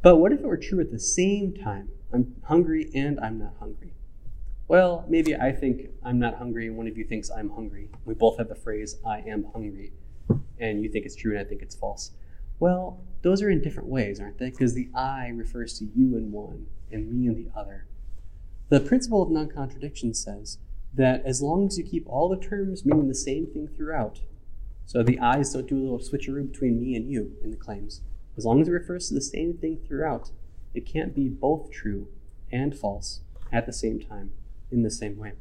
[0.01, 1.89] But what if it were true at the same time?
[2.13, 3.94] I'm hungry and I'm not hungry.
[4.67, 7.89] Well, maybe I think I'm not hungry, and one of you thinks I'm hungry.
[8.03, 9.93] We both have the phrase, I am hungry,
[10.57, 12.11] and you think it's true and I think it's false.
[12.59, 14.49] Well, those are in different ways, aren't they?
[14.49, 17.85] Because the I refers to you in one and me in the other.
[18.69, 20.57] The principle of non contradiction says
[20.95, 24.21] that as long as you keep all the terms meaning the same thing throughout,
[24.87, 28.01] so the I's don't do a little switcheroo between me and you in the claims,
[28.35, 30.31] as long as it refers to the same thing throughout,
[30.73, 32.07] it can't be both true
[32.51, 33.19] and false
[33.51, 34.31] at the same time
[34.75, 35.33] in the same way.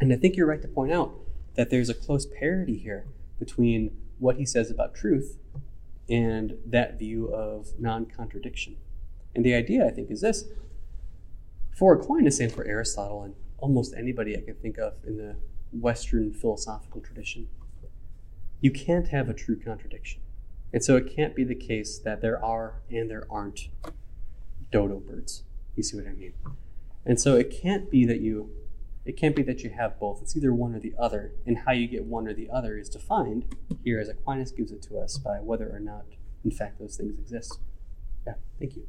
[0.00, 1.12] And I think you're right to point out
[1.56, 3.06] that there's a close parity here
[3.38, 5.36] between what he says about truth
[6.08, 8.76] and that view of non contradiction.
[9.34, 10.44] And the idea, I think, is this
[11.76, 15.36] for Aquinas and for Aristotle, and almost anybody I can think of in the
[15.72, 17.48] Western philosophical tradition,
[18.60, 20.20] you can't have a true contradiction.
[20.72, 23.68] And so it can't be the case that there are and there aren't
[24.70, 25.42] dodo birds.
[25.76, 26.34] You see what I mean?
[27.04, 28.50] And so it can't be that you
[29.08, 30.20] it can't be that you have both.
[30.20, 31.32] It's either one or the other.
[31.46, 33.46] And how you get one or the other is defined
[33.82, 36.04] here as Aquinas gives it to us by whether or not,
[36.44, 37.58] in fact, those things exist.
[38.26, 38.86] Yeah, thank you.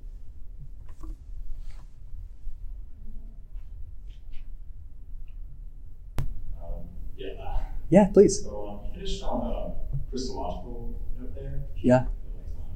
[6.62, 7.62] Um, yeah.
[7.90, 8.44] Yeah, please.
[8.44, 11.62] So um, you finished on a Christological note there.
[11.78, 12.00] Yeah.
[12.00, 12.08] Um,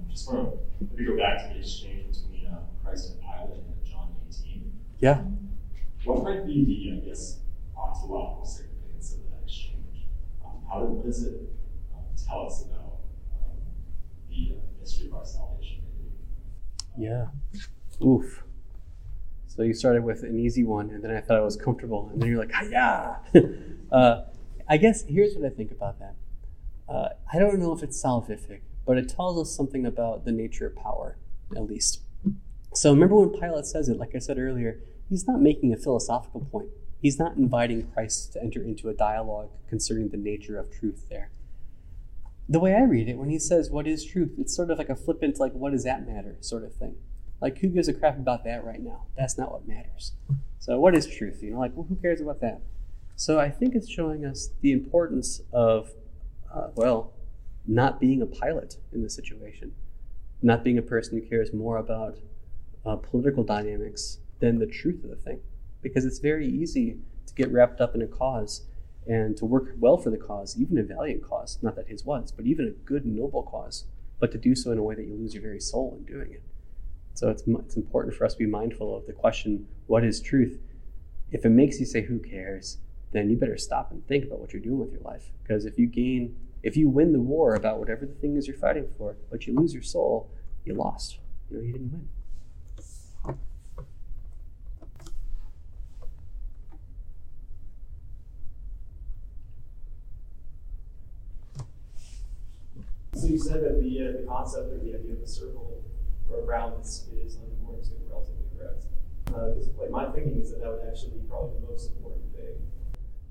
[0.10, 3.92] just want to maybe go back to the exchange between uh, Christ and Pilate in
[3.92, 4.72] John 18.
[5.02, 5.24] Yeah.
[6.06, 7.40] What might be the, I guess,
[7.78, 10.08] ontological significance of that exchange?
[10.44, 11.42] Um, how did, what does it
[11.94, 13.00] um, tell us about
[13.34, 13.58] um,
[14.30, 15.82] the uh, mystery of our salvation?
[16.98, 17.28] Yeah.
[18.06, 18.44] Oof.
[19.48, 22.22] So you started with an easy one, and then I thought I was comfortable, and
[22.22, 23.18] then you're like, yeah.
[23.92, 24.24] uh,
[24.68, 26.16] I guess here's what I think about that.
[26.90, 30.68] Uh, I don't know if it's salvific, but it tells us something about the nature
[30.68, 31.18] of power,
[31.56, 32.02] at least.
[32.74, 34.80] So remember when Pilate says it, like I said earlier,
[35.14, 36.70] he's not making a philosophical point.
[37.00, 41.30] He's not inviting Christ to enter into a dialogue concerning the nature of truth there.
[42.50, 44.32] The way I read it, when he says, What is truth?
[44.40, 46.96] it's sort of like a flippant, like, what does that matter sort of thing.
[47.40, 49.06] Like, who gives a crap about that right now?
[49.16, 50.14] That's not what matters.
[50.58, 51.44] So, what is truth?
[51.44, 52.62] You know, like, well, who cares about that?
[53.16, 55.92] So, I think it's showing us the importance of,
[56.52, 57.14] uh, well,
[57.68, 59.76] not being a Pilate in the situation,
[60.42, 62.18] not being a person who cares more about
[62.84, 65.40] uh, political dynamics than the truth of the thing.
[65.82, 68.66] Because it's very easy to get wrapped up in a cause
[69.08, 72.34] and to work well for the cause, even a valiant cause, not that his was,
[72.34, 73.86] but even a good noble cause,
[74.20, 76.34] but to do so in a way that you lose your very soul in doing
[76.34, 76.44] it.
[77.14, 80.60] So it's, it's important for us to be mindful of the question, what is truth?
[81.32, 82.80] If it makes you say, who cares,
[83.14, 85.32] then you better stop and think about what you're doing with your life.
[85.42, 88.58] Because if you gain, if you win the war about whatever the thing is you're
[88.58, 90.30] fighting for, but you lose your soul,
[90.66, 91.20] you lost.
[91.50, 92.10] You know, you didn't win.
[103.16, 105.84] So you said that the, uh, the concept or the idea of a circle
[106.30, 108.84] or a round is, is unimportant, relatively correct.
[109.34, 112.56] Uh, like my thinking is that that would actually be probably the most important thing.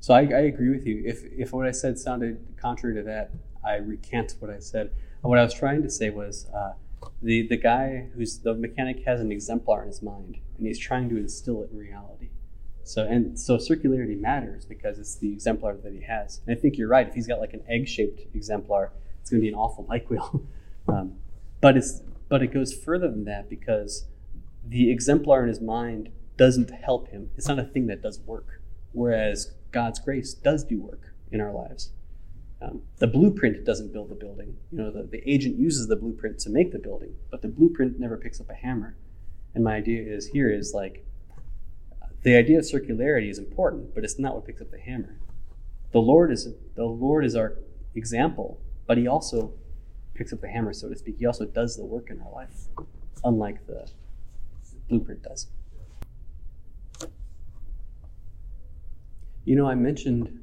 [0.00, 1.02] So I, I agree with you.
[1.04, 3.32] If, if what I said sounded contrary to that,
[3.64, 4.92] I recant what I said.
[5.20, 6.72] What I was trying to say was uh,
[7.20, 11.08] the, the guy who's the mechanic has an exemplar in his mind, and he's trying
[11.10, 12.30] to instill it in reality.
[12.84, 16.40] So and so circularity matters because it's the exemplar that he has.
[16.46, 17.06] And I think you're right.
[17.06, 18.92] If he's got like an egg-shaped exemplar,
[19.22, 20.44] it's going to be an awful bike wheel.
[20.88, 21.14] um,
[21.62, 24.06] but it's but it goes further than that because
[24.66, 27.30] the exemplar in his mind doesn't help him.
[27.36, 28.60] It's not a thing that does work.
[28.92, 31.92] Whereas God's grace does do work in our lives.
[32.60, 34.56] Um, the blueprint doesn't build the building.
[34.70, 37.98] You know, the, the agent uses the blueprint to make the building, but the blueprint
[37.98, 38.96] never picks up a hammer.
[39.54, 41.04] And my idea is here is like
[42.22, 45.18] the idea of circularity is important, but it's not what picks up the hammer.
[45.92, 47.58] The Lord is the Lord is our
[47.94, 49.52] example, but He also
[50.14, 51.16] picks up the hammer, so to speak.
[51.18, 52.68] He also does the work in our life,
[53.24, 53.88] unlike the
[54.88, 55.46] blueprint does.
[59.44, 60.40] You know, I mentioned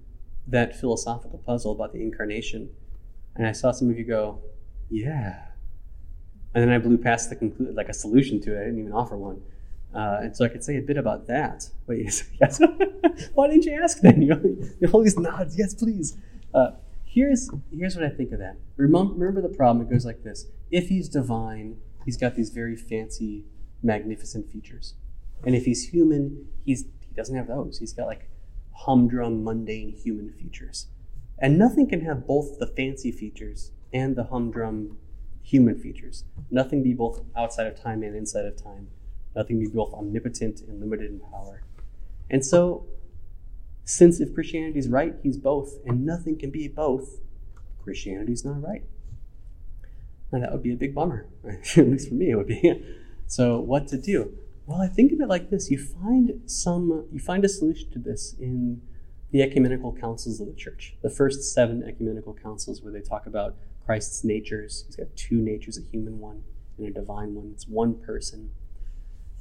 [0.48, 2.70] that philosophical puzzle about the incarnation,
[3.36, 4.42] and I saw some of you go,
[4.90, 5.46] "Yeah,"
[6.54, 8.62] and then I blew past the conclude like a solution to it.
[8.62, 9.42] I didn't even offer one.
[9.94, 11.68] Uh, and so I could say a bit about that.
[11.88, 12.62] Wait, yes.
[13.34, 14.22] Why didn't you ask then?
[14.80, 15.58] You, these nods.
[15.58, 16.18] Yes, please.
[16.54, 16.72] Uh,
[17.10, 18.58] here's here's what I think of that.
[18.78, 19.86] Remember, remember the problem.
[19.86, 23.46] It goes like this: If he's divine, he's got these very fancy,
[23.82, 24.94] magnificent features,
[25.44, 27.80] and if he's human, he's he doesn't have those.
[27.80, 28.30] He's got like
[28.74, 30.88] humdrum, mundane human features,
[31.40, 34.98] and nothing can have both the fancy features and the humdrum
[35.42, 36.26] human features.
[36.52, 38.88] Nothing be both outside of time and inside of time.
[39.36, 41.64] Nothing be both omnipotent and limited in power.
[42.30, 42.86] And so
[43.90, 47.22] since if Christianity is right, he's both, and nothing can be both,
[47.84, 48.84] Christianity's not right.
[50.32, 52.86] And that would be a big bummer, at least for me, it would be.
[53.26, 54.34] So, what to do?
[54.66, 58.00] Well, I think of it like this: you find some, you find a solution to
[58.00, 58.82] this in
[59.30, 60.96] the ecumenical councils of the church.
[61.04, 64.86] The first seven ecumenical councils, where they talk about Christ's natures.
[64.88, 66.42] He's got two natures: a human one
[66.80, 67.52] and a divine one.
[67.54, 68.50] It's one person.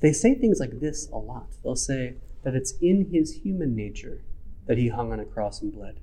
[0.01, 1.47] They say things like this a lot.
[1.65, 4.21] They'll say that it's in his human nature
[4.69, 5.99] that he hung on a cross and bled.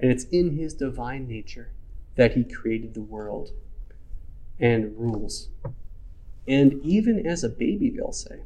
[0.00, 1.70] And it's in his divine nature
[2.16, 3.50] that he created the world
[4.58, 5.50] and rules.
[6.48, 8.40] And even as a baby, they'll say,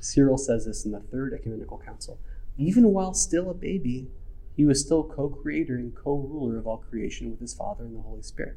[0.00, 2.18] Cyril says this in the Third Ecumenical Council,
[2.56, 4.08] even while still a baby,
[4.56, 7.96] he was still co creator and co ruler of all creation with his Father and
[7.96, 8.56] the Holy Spirit.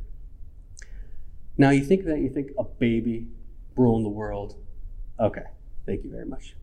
[1.57, 3.27] Now, you think that, you think a baby
[3.75, 4.55] ruling the world.
[5.19, 5.45] Okay,
[5.85, 6.55] thank you very much.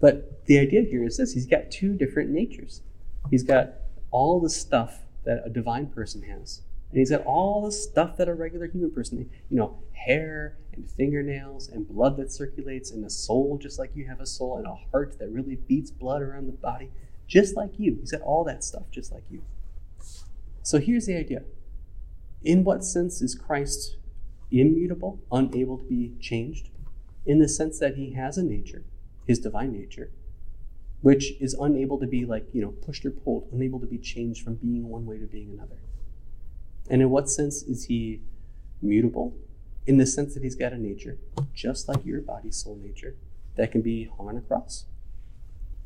[0.00, 2.82] But the idea here is this he's got two different natures.
[3.30, 3.74] He's got
[4.10, 6.62] all the stuff that a divine person has.
[6.90, 10.88] And he's got all the stuff that a regular human person, you know, hair and
[10.88, 14.66] fingernails and blood that circulates and a soul just like you have a soul and
[14.66, 16.90] a heart that really beats blood around the body,
[17.26, 17.96] just like you.
[18.00, 19.42] He's got all that stuff just like you.
[20.62, 21.42] So here's the idea.
[22.42, 23.96] In what sense is Christ
[24.50, 26.70] immutable, unable to be changed?
[27.24, 28.84] In the sense that he has a nature,
[29.26, 30.12] his divine nature,
[31.06, 34.42] which is unable to be like, you know, pushed or pulled, unable to be changed
[34.42, 35.78] from being one way to being another.
[36.90, 38.22] And in what sense is he
[38.82, 39.36] mutable?
[39.86, 41.16] In the sense that he's got a nature,
[41.54, 43.14] just like your body, soul nature,
[43.54, 44.86] that can be hung on a cross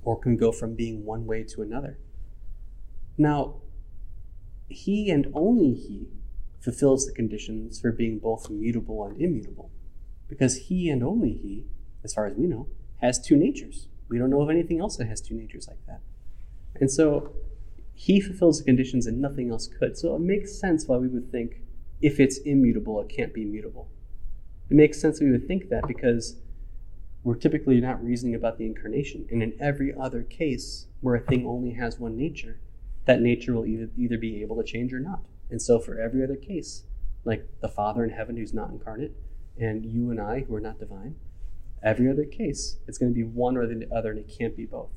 [0.03, 1.99] or can go from being one way to another.
[3.19, 3.57] Now,
[4.71, 6.09] he and only he
[6.61, 9.71] fulfills the conditions for being both mutable and immutable,
[10.29, 11.67] because he and only he,
[12.03, 12.69] as far as we know,
[13.03, 13.87] has two natures.
[14.11, 16.01] We don't know of anything else that has two natures like that.
[16.75, 17.33] And so
[17.95, 19.97] he fulfills the conditions and nothing else could.
[19.97, 21.63] So it makes sense why we would think
[22.03, 23.89] if it's immutable, it can't be mutable.
[24.69, 26.37] It makes sense we would think that because
[27.23, 29.27] we're typically not reasoning about the incarnation.
[29.31, 32.59] And in every other case where a thing only has one nature,
[33.05, 35.21] that nature will either, either be able to change or not.
[35.51, 36.85] And so for every other case,
[37.25, 39.13] like the Father in heaven who's not incarnate,
[39.59, 41.17] and you and I who are not divine,
[41.83, 44.67] Every other case, it's going to be one or the other, and it can't be
[44.67, 44.91] both.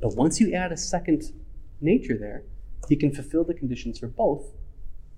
[0.00, 1.32] But once you add a second
[1.80, 2.44] nature there,
[2.88, 4.52] he can fulfill the conditions for both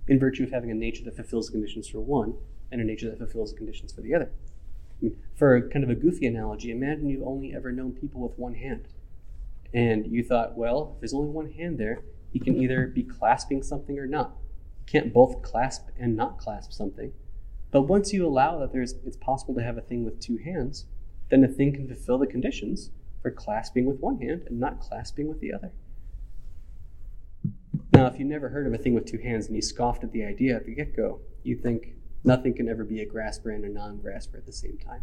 [0.08, 2.34] in virtue of having a nature that fulfills the conditions for one
[2.70, 4.30] and a nature that fulfills the conditions for the other.
[5.00, 8.38] I mean, for kind of a goofy analogy, imagine you've only ever known people with
[8.38, 8.88] one hand.
[9.72, 12.02] And you thought, well, if there's only one hand there,
[12.32, 14.36] he can either be clasping something or not.
[14.84, 17.12] He can't both clasp and not clasp something.
[17.74, 20.84] But once you allow that there's it's possible to have a thing with two hands,
[21.28, 25.26] then the thing can fulfill the conditions for clasping with one hand and not clasping
[25.26, 25.72] with the other.
[27.92, 30.12] Now, if you never heard of a thing with two hands and you scoffed at
[30.12, 33.64] the idea at the get go, you'd think nothing can ever be a grasper and
[33.64, 35.02] a non grasper at the same time.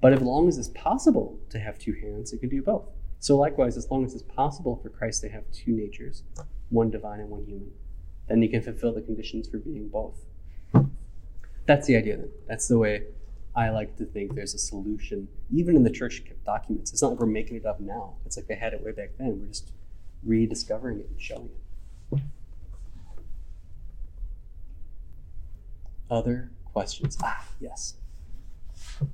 [0.00, 2.86] But as long as it's possible to have two hands, it can do both.
[3.18, 6.22] So, likewise, as long as it's possible for Christ to have two natures,
[6.68, 7.72] one divine and one human,
[8.28, 10.25] then he can fulfill the conditions for being both.
[11.66, 12.30] That's the idea then.
[12.46, 13.02] That's the way
[13.54, 16.92] I like to think there's a solution, even in the church documents.
[16.92, 18.14] It's not like we're making it up now.
[18.24, 19.40] It's like they had it way back then.
[19.40, 19.72] We're just
[20.24, 21.50] rediscovering it and showing
[22.12, 22.20] it.
[26.10, 27.18] Other questions?
[27.22, 27.94] Ah, yes.
[29.00, 29.10] Um,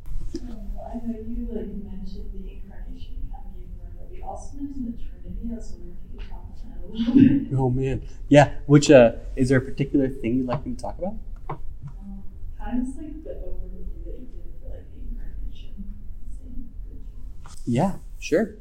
[0.85, 5.03] I know you like mentioned the incarnation kind of gave but we also mentioned the
[5.03, 5.53] Trinity.
[5.53, 7.53] I was wondering if you could talk about that a little bit.
[7.59, 8.55] Oh man, yeah.
[8.67, 11.15] Which uh, is there a particular thing you'd like me to talk about?
[17.67, 18.57] Yeah, sure.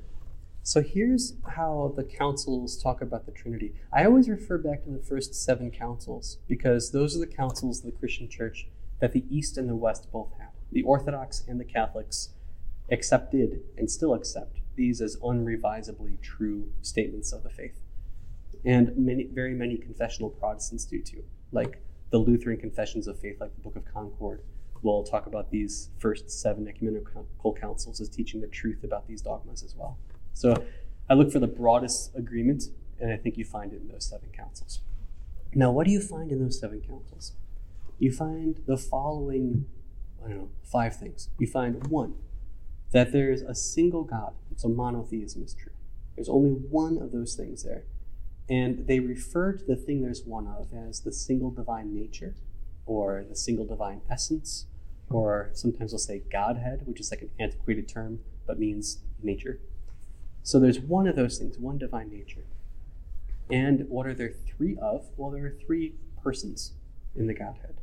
[0.64, 3.74] So here's how the councils talk about the Trinity.
[3.92, 7.86] I always refer back to the first seven councils because those are the councils of
[7.86, 8.68] the Christian church
[9.00, 10.50] that the East and the West both had.
[10.72, 12.30] The Orthodox and the Catholics
[12.92, 17.82] accepted and still accept these as unrevisably true statements of the faith.
[18.64, 21.24] And many, very many confessional Protestants do too.
[21.52, 21.82] Like
[22.12, 24.44] the Lutheran confessions of faith, like the Book of Concord,
[24.82, 27.26] will talk about these first seven ecumenical
[27.60, 29.98] councils as teaching the truth about these dogmas as well.
[30.34, 30.54] So
[31.10, 32.64] I look for the broadest agreement,
[33.00, 34.82] and I think you find it in those seven councils.
[35.54, 37.34] Now, what do you find in those seven councils?
[38.00, 39.66] You find the following,
[40.24, 41.30] I don't know, five things.
[41.38, 42.16] You find one,
[42.92, 44.34] that there's a single God.
[44.56, 45.72] So monotheism is true.
[46.16, 47.84] There's only one of those things there.
[48.52, 52.36] And they refer to the thing there's one of as the single divine nature,
[52.86, 54.66] or the single divine essence,
[55.10, 59.62] or sometimes they'll say Godhead, which is like an antiquated term but means nature.
[60.44, 62.44] So there's one of those things, one divine nature.
[63.50, 65.06] And what are there three of?
[65.16, 66.74] Well, there are three persons
[67.16, 67.76] in the Godhead.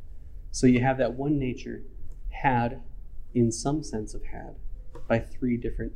[0.50, 1.82] So you have that one nature
[2.28, 2.82] had,
[3.32, 4.56] in some sense of had,
[5.06, 5.94] by three different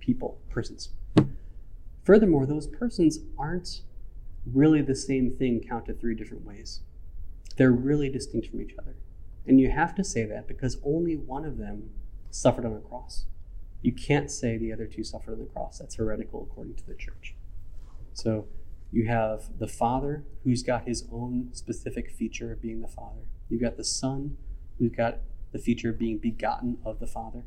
[0.00, 0.88] people, persons.
[2.06, 3.80] Furthermore, those persons aren't
[4.54, 6.82] really the same thing counted three different ways.
[7.56, 8.94] They're really distinct from each other.
[9.44, 11.90] And you have to say that because only one of them
[12.30, 13.24] suffered on a cross.
[13.82, 15.80] You can't say the other two suffered on the cross.
[15.80, 17.34] That's heretical according to the church.
[18.12, 18.46] So
[18.92, 23.22] you have the Father, who's got his own specific feature of being the Father.
[23.48, 24.36] You've got the Son,
[24.78, 25.18] who's got
[25.50, 27.42] the feature of being begotten of the Father.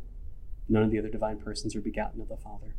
[0.67, 2.75] None of the other divine persons are begotten of the Father.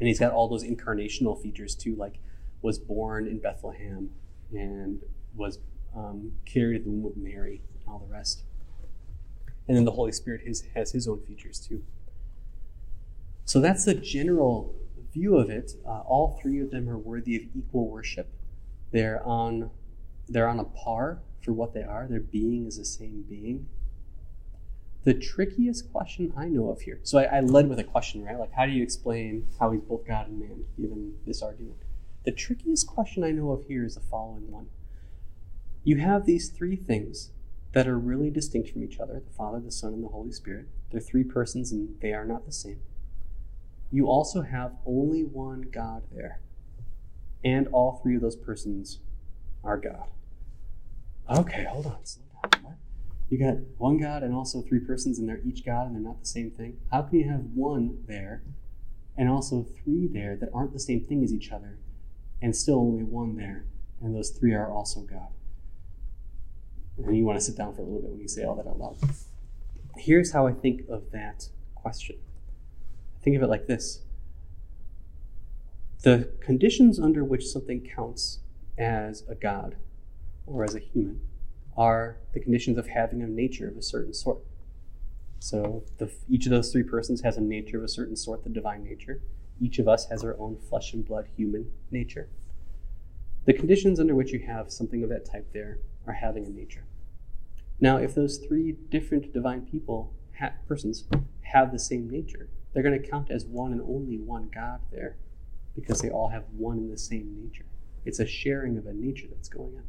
[0.00, 2.18] And he's got all those incarnational features too, like
[2.62, 4.10] was born in Bethlehem
[4.52, 5.02] and
[5.36, 5.58] was
[5.94, 8.42] um, carried the womb of Mary and all the rest.
[9.68, 11.82] And then the Holy Spirit has, has his own features too.
[13.44, 14.74] So that's the general
[15.12, 15.72] view of it.
[15.86, 18.28] Uh, all three of them are worthy of equal worship.
[18.92, 19.70] They're on,
[20.28, 22.06] they're on a par for what they are.
[22.08, 23.66] Their being is the same being.
[25.04, 27.00] The trickiest question I know of here.
[27.02, 28.38] So I, I led with a question, right?
[28.38, 31.78] Like, how do you explain how he's both God and man, given this argument?
[32.24, 34.68] The trickiest question I know of here is the following one.
[35.84, 37.30] You have these three things
[37.72, 40.66] that are really distinct from each other the Father, the Son, and the Holy Spirit.
[40.90, 42.80] They're three persons and they are not the same.
[43.90, 46.40] You also have only one God there,
[47.42, 49.00] and all three of those persons
[49.64, 50.08] are God.
[51.28, 51.98] Okay, hold on.
[53.30, 56.20] You got one God and also three persons, and they're each God and they're not
[56.20, 56.78] the same thing.
[56.90, 58.42] How can you have one there
[59.16, 61.78] and also three there that aren't the same thing as each other,
[62.42, 63.66] and still only one there,
[64.02, 65.28] and those three are also God?
[66.98, 68.66] And you want to sit down for a little bit when you say all that
[68.66, 68.96] out loud.
[69.96, 72.16] Here's how I think of that question
[73.16, 74.02] I think of it like this
[76.02, 78.40] the conditions under which something counts
[78.76, 79.76] as a God
[80.46, 81.20] or as a human
[81.76, 84.38] are the conditions of having a nature of a certain sort.
[85.38, 88.50] So the, each of those three persons has a nature of a certain sort, the
[88.50, 89.22] divine nature.
[89.60, 92.28] Each of us has our own flesh and blood human nature.
[93.46, 96.84] The conditions under which you have something of that type there are having a nature.
[97.80, 101.04] Now, if those three different divine people, ha- persons,
[101.42, 105.16] have the same nature, they're going to count as one and only one God there
[105.74, 107.64] because they all have one and the same nature.
[108.04, 109.84] It's a sharing of a nature that's going on.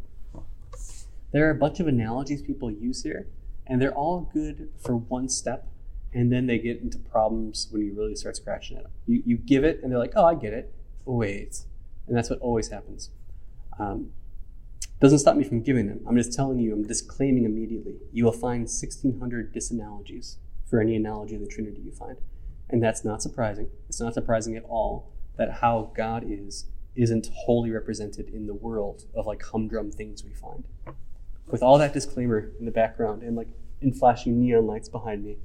[1.31, 3.27] There are a bunch of analogies people use here,
[3.65, 5.67] and they're all good for one step,
[6.13, 8.91] and then they get into problems when you really start scratching at them.
[9.07, 10.73] You, you give it, and they're like, oh, I get it.
[11.05, 11.61] Wait.
[12.07, 13.11] And that's what always happens.
[13.79, 14.11] Um,
[14.99, 16.01] doesn't stop me from giving them.
[16.07, 17.95] I'm just telling you, I'm disclaiming immediately.
[18.11, 20.35] You will find 1,600 disanalogies
[20.69, 22.17] for any analogy of the Trinity you find.
[22.69, 23.69] And that's not surprising.
[23.87, 29.05] It's not surprising at all that how God is isn't wholly represented in the world
[29.15, 30.65] of like humdrum things we find
[31.51, 33.49] with all that disclaimer in the background and like
[33.81, 35.37] in flashing neon lights behind me,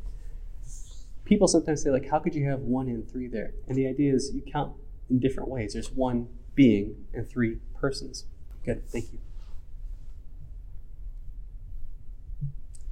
[1.24, 3.52] people sometimes say like, how could you have one and three there?
[3.68, 4.74] And the idea is you count
[5.10, 5.72] in different ways.
[5.72, 8.24] There's one being and three persons.
[8.64, 9.18] Good, thank you.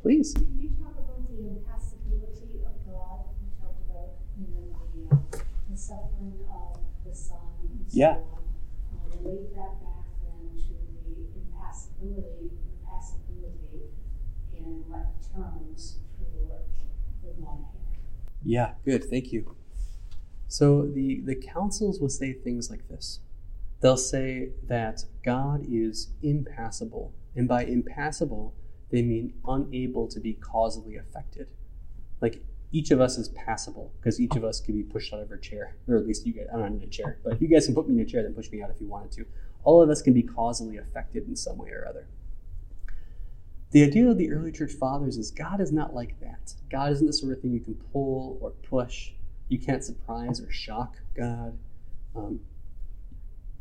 [0.02, 0.34] Please.
[0.34, 3.24] Can you talk about the impassibility of God?
[3.40, 7.38] You talked about, you know, the, uh, the suffering of the Son.
[7.62, 8.16] And so Yeah.
[8.16, 8.44] on.
[8.92, 10.74] Uh, relate that back then to
[11.08, 12.50] the impassibility
[14.52, 17.44] in what terms for the.
[18.44, 19.04] Yeah, good.
[19.04, 19.56] Thank you.
[20.48, 23.20] So the, the councils will say things like this.
[23.80, 28.54] They'll say that God is impassible, and by impassible,
[28.90, 31.48] they mean unable to be causally affected.
[32.20, 35.30] Like each of us is passible because each of us can be pushed out of
[35.30, 36.46] our chair, or at least you guys.
[36.52, 38.34] I'm not in a chair, but you guys can put me in a chair, then
[38.34, 39.26] push me out if you wanted to.
[39.64, 42.06] All of us can be causally affected in some way or other.
[43.74, 46.54] The idea of the early church fathers is God is not like that.
[46.70, 49.10] God isn't the sort of thing you can pull or push.
[49.48, 51.58] You can't surprise or shock God.
[52.14, 52.38] Um,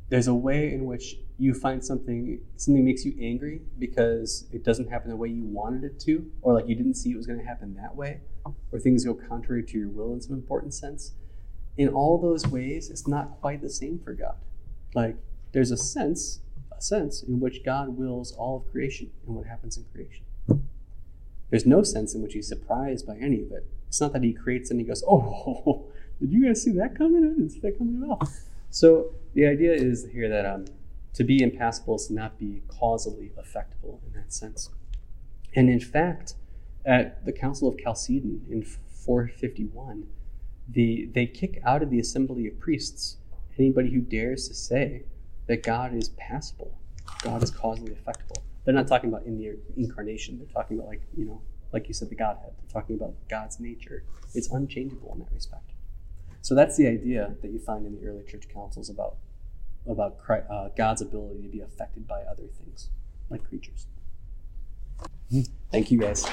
[0.09, 4.87] there's a way in which you find something something makes you angry because it doesn't
[4.91, 7.39] happen the way you wanted it to, or like you didn't see it was going
[7.39, 8.21] to happen that way,
[8.71, 11.13] or things go contrary to your will in some important sense.
[11.75, 14.35] In all those ways, it's not quite the same for God.
[14.93, 15.17] Like
[15.53, 16.41] there's a sense,
[16.83, 20.25] sense in which God wills all of creation and what happens in creation.
[21.49, 23.65] There's no sense in which he's surprised by any of it.
[23.87, 25.85] It's not that he creates and he goes, "Oh,
[26.19, 27.23] did you guys see that coming?
[27.23, 28.27] I didn't see that coming at all."
[28.69, 30.65] So the idea is here that um,
[31.13, 34.69] to be impassible is to not be causally affectable in that sense.
[35.55, 36.33] And in fact,
[36.85, 40.07] at the Council of Chalcedon in 451,
[40.67, 43.17] the, they kick out of the assembly of priests
[43.59, 45.03] anybody who dares to say
[45.47, 46.77] that God is passible,
[47.21, 48.43] God is causally affectable.
[48.65, 50.37] They're not talking about in the incarnation.
[50.37, 51.41] They're talking about like you know,
[51.71, 52.53] like you said, the Godhead.
[52.57, 54.03] They're talking about God's nature.
[54.33, 55.71] It's unchangeable in that respect.
[56.41, 59.17] So that's the idea that you find in the early church councils about
[59.87, 62.89] about Christ, uh, God's ability to be affected by other things,
[63.29, 63.87] like creatures.
[65.71, 66.25] Thank you, guys.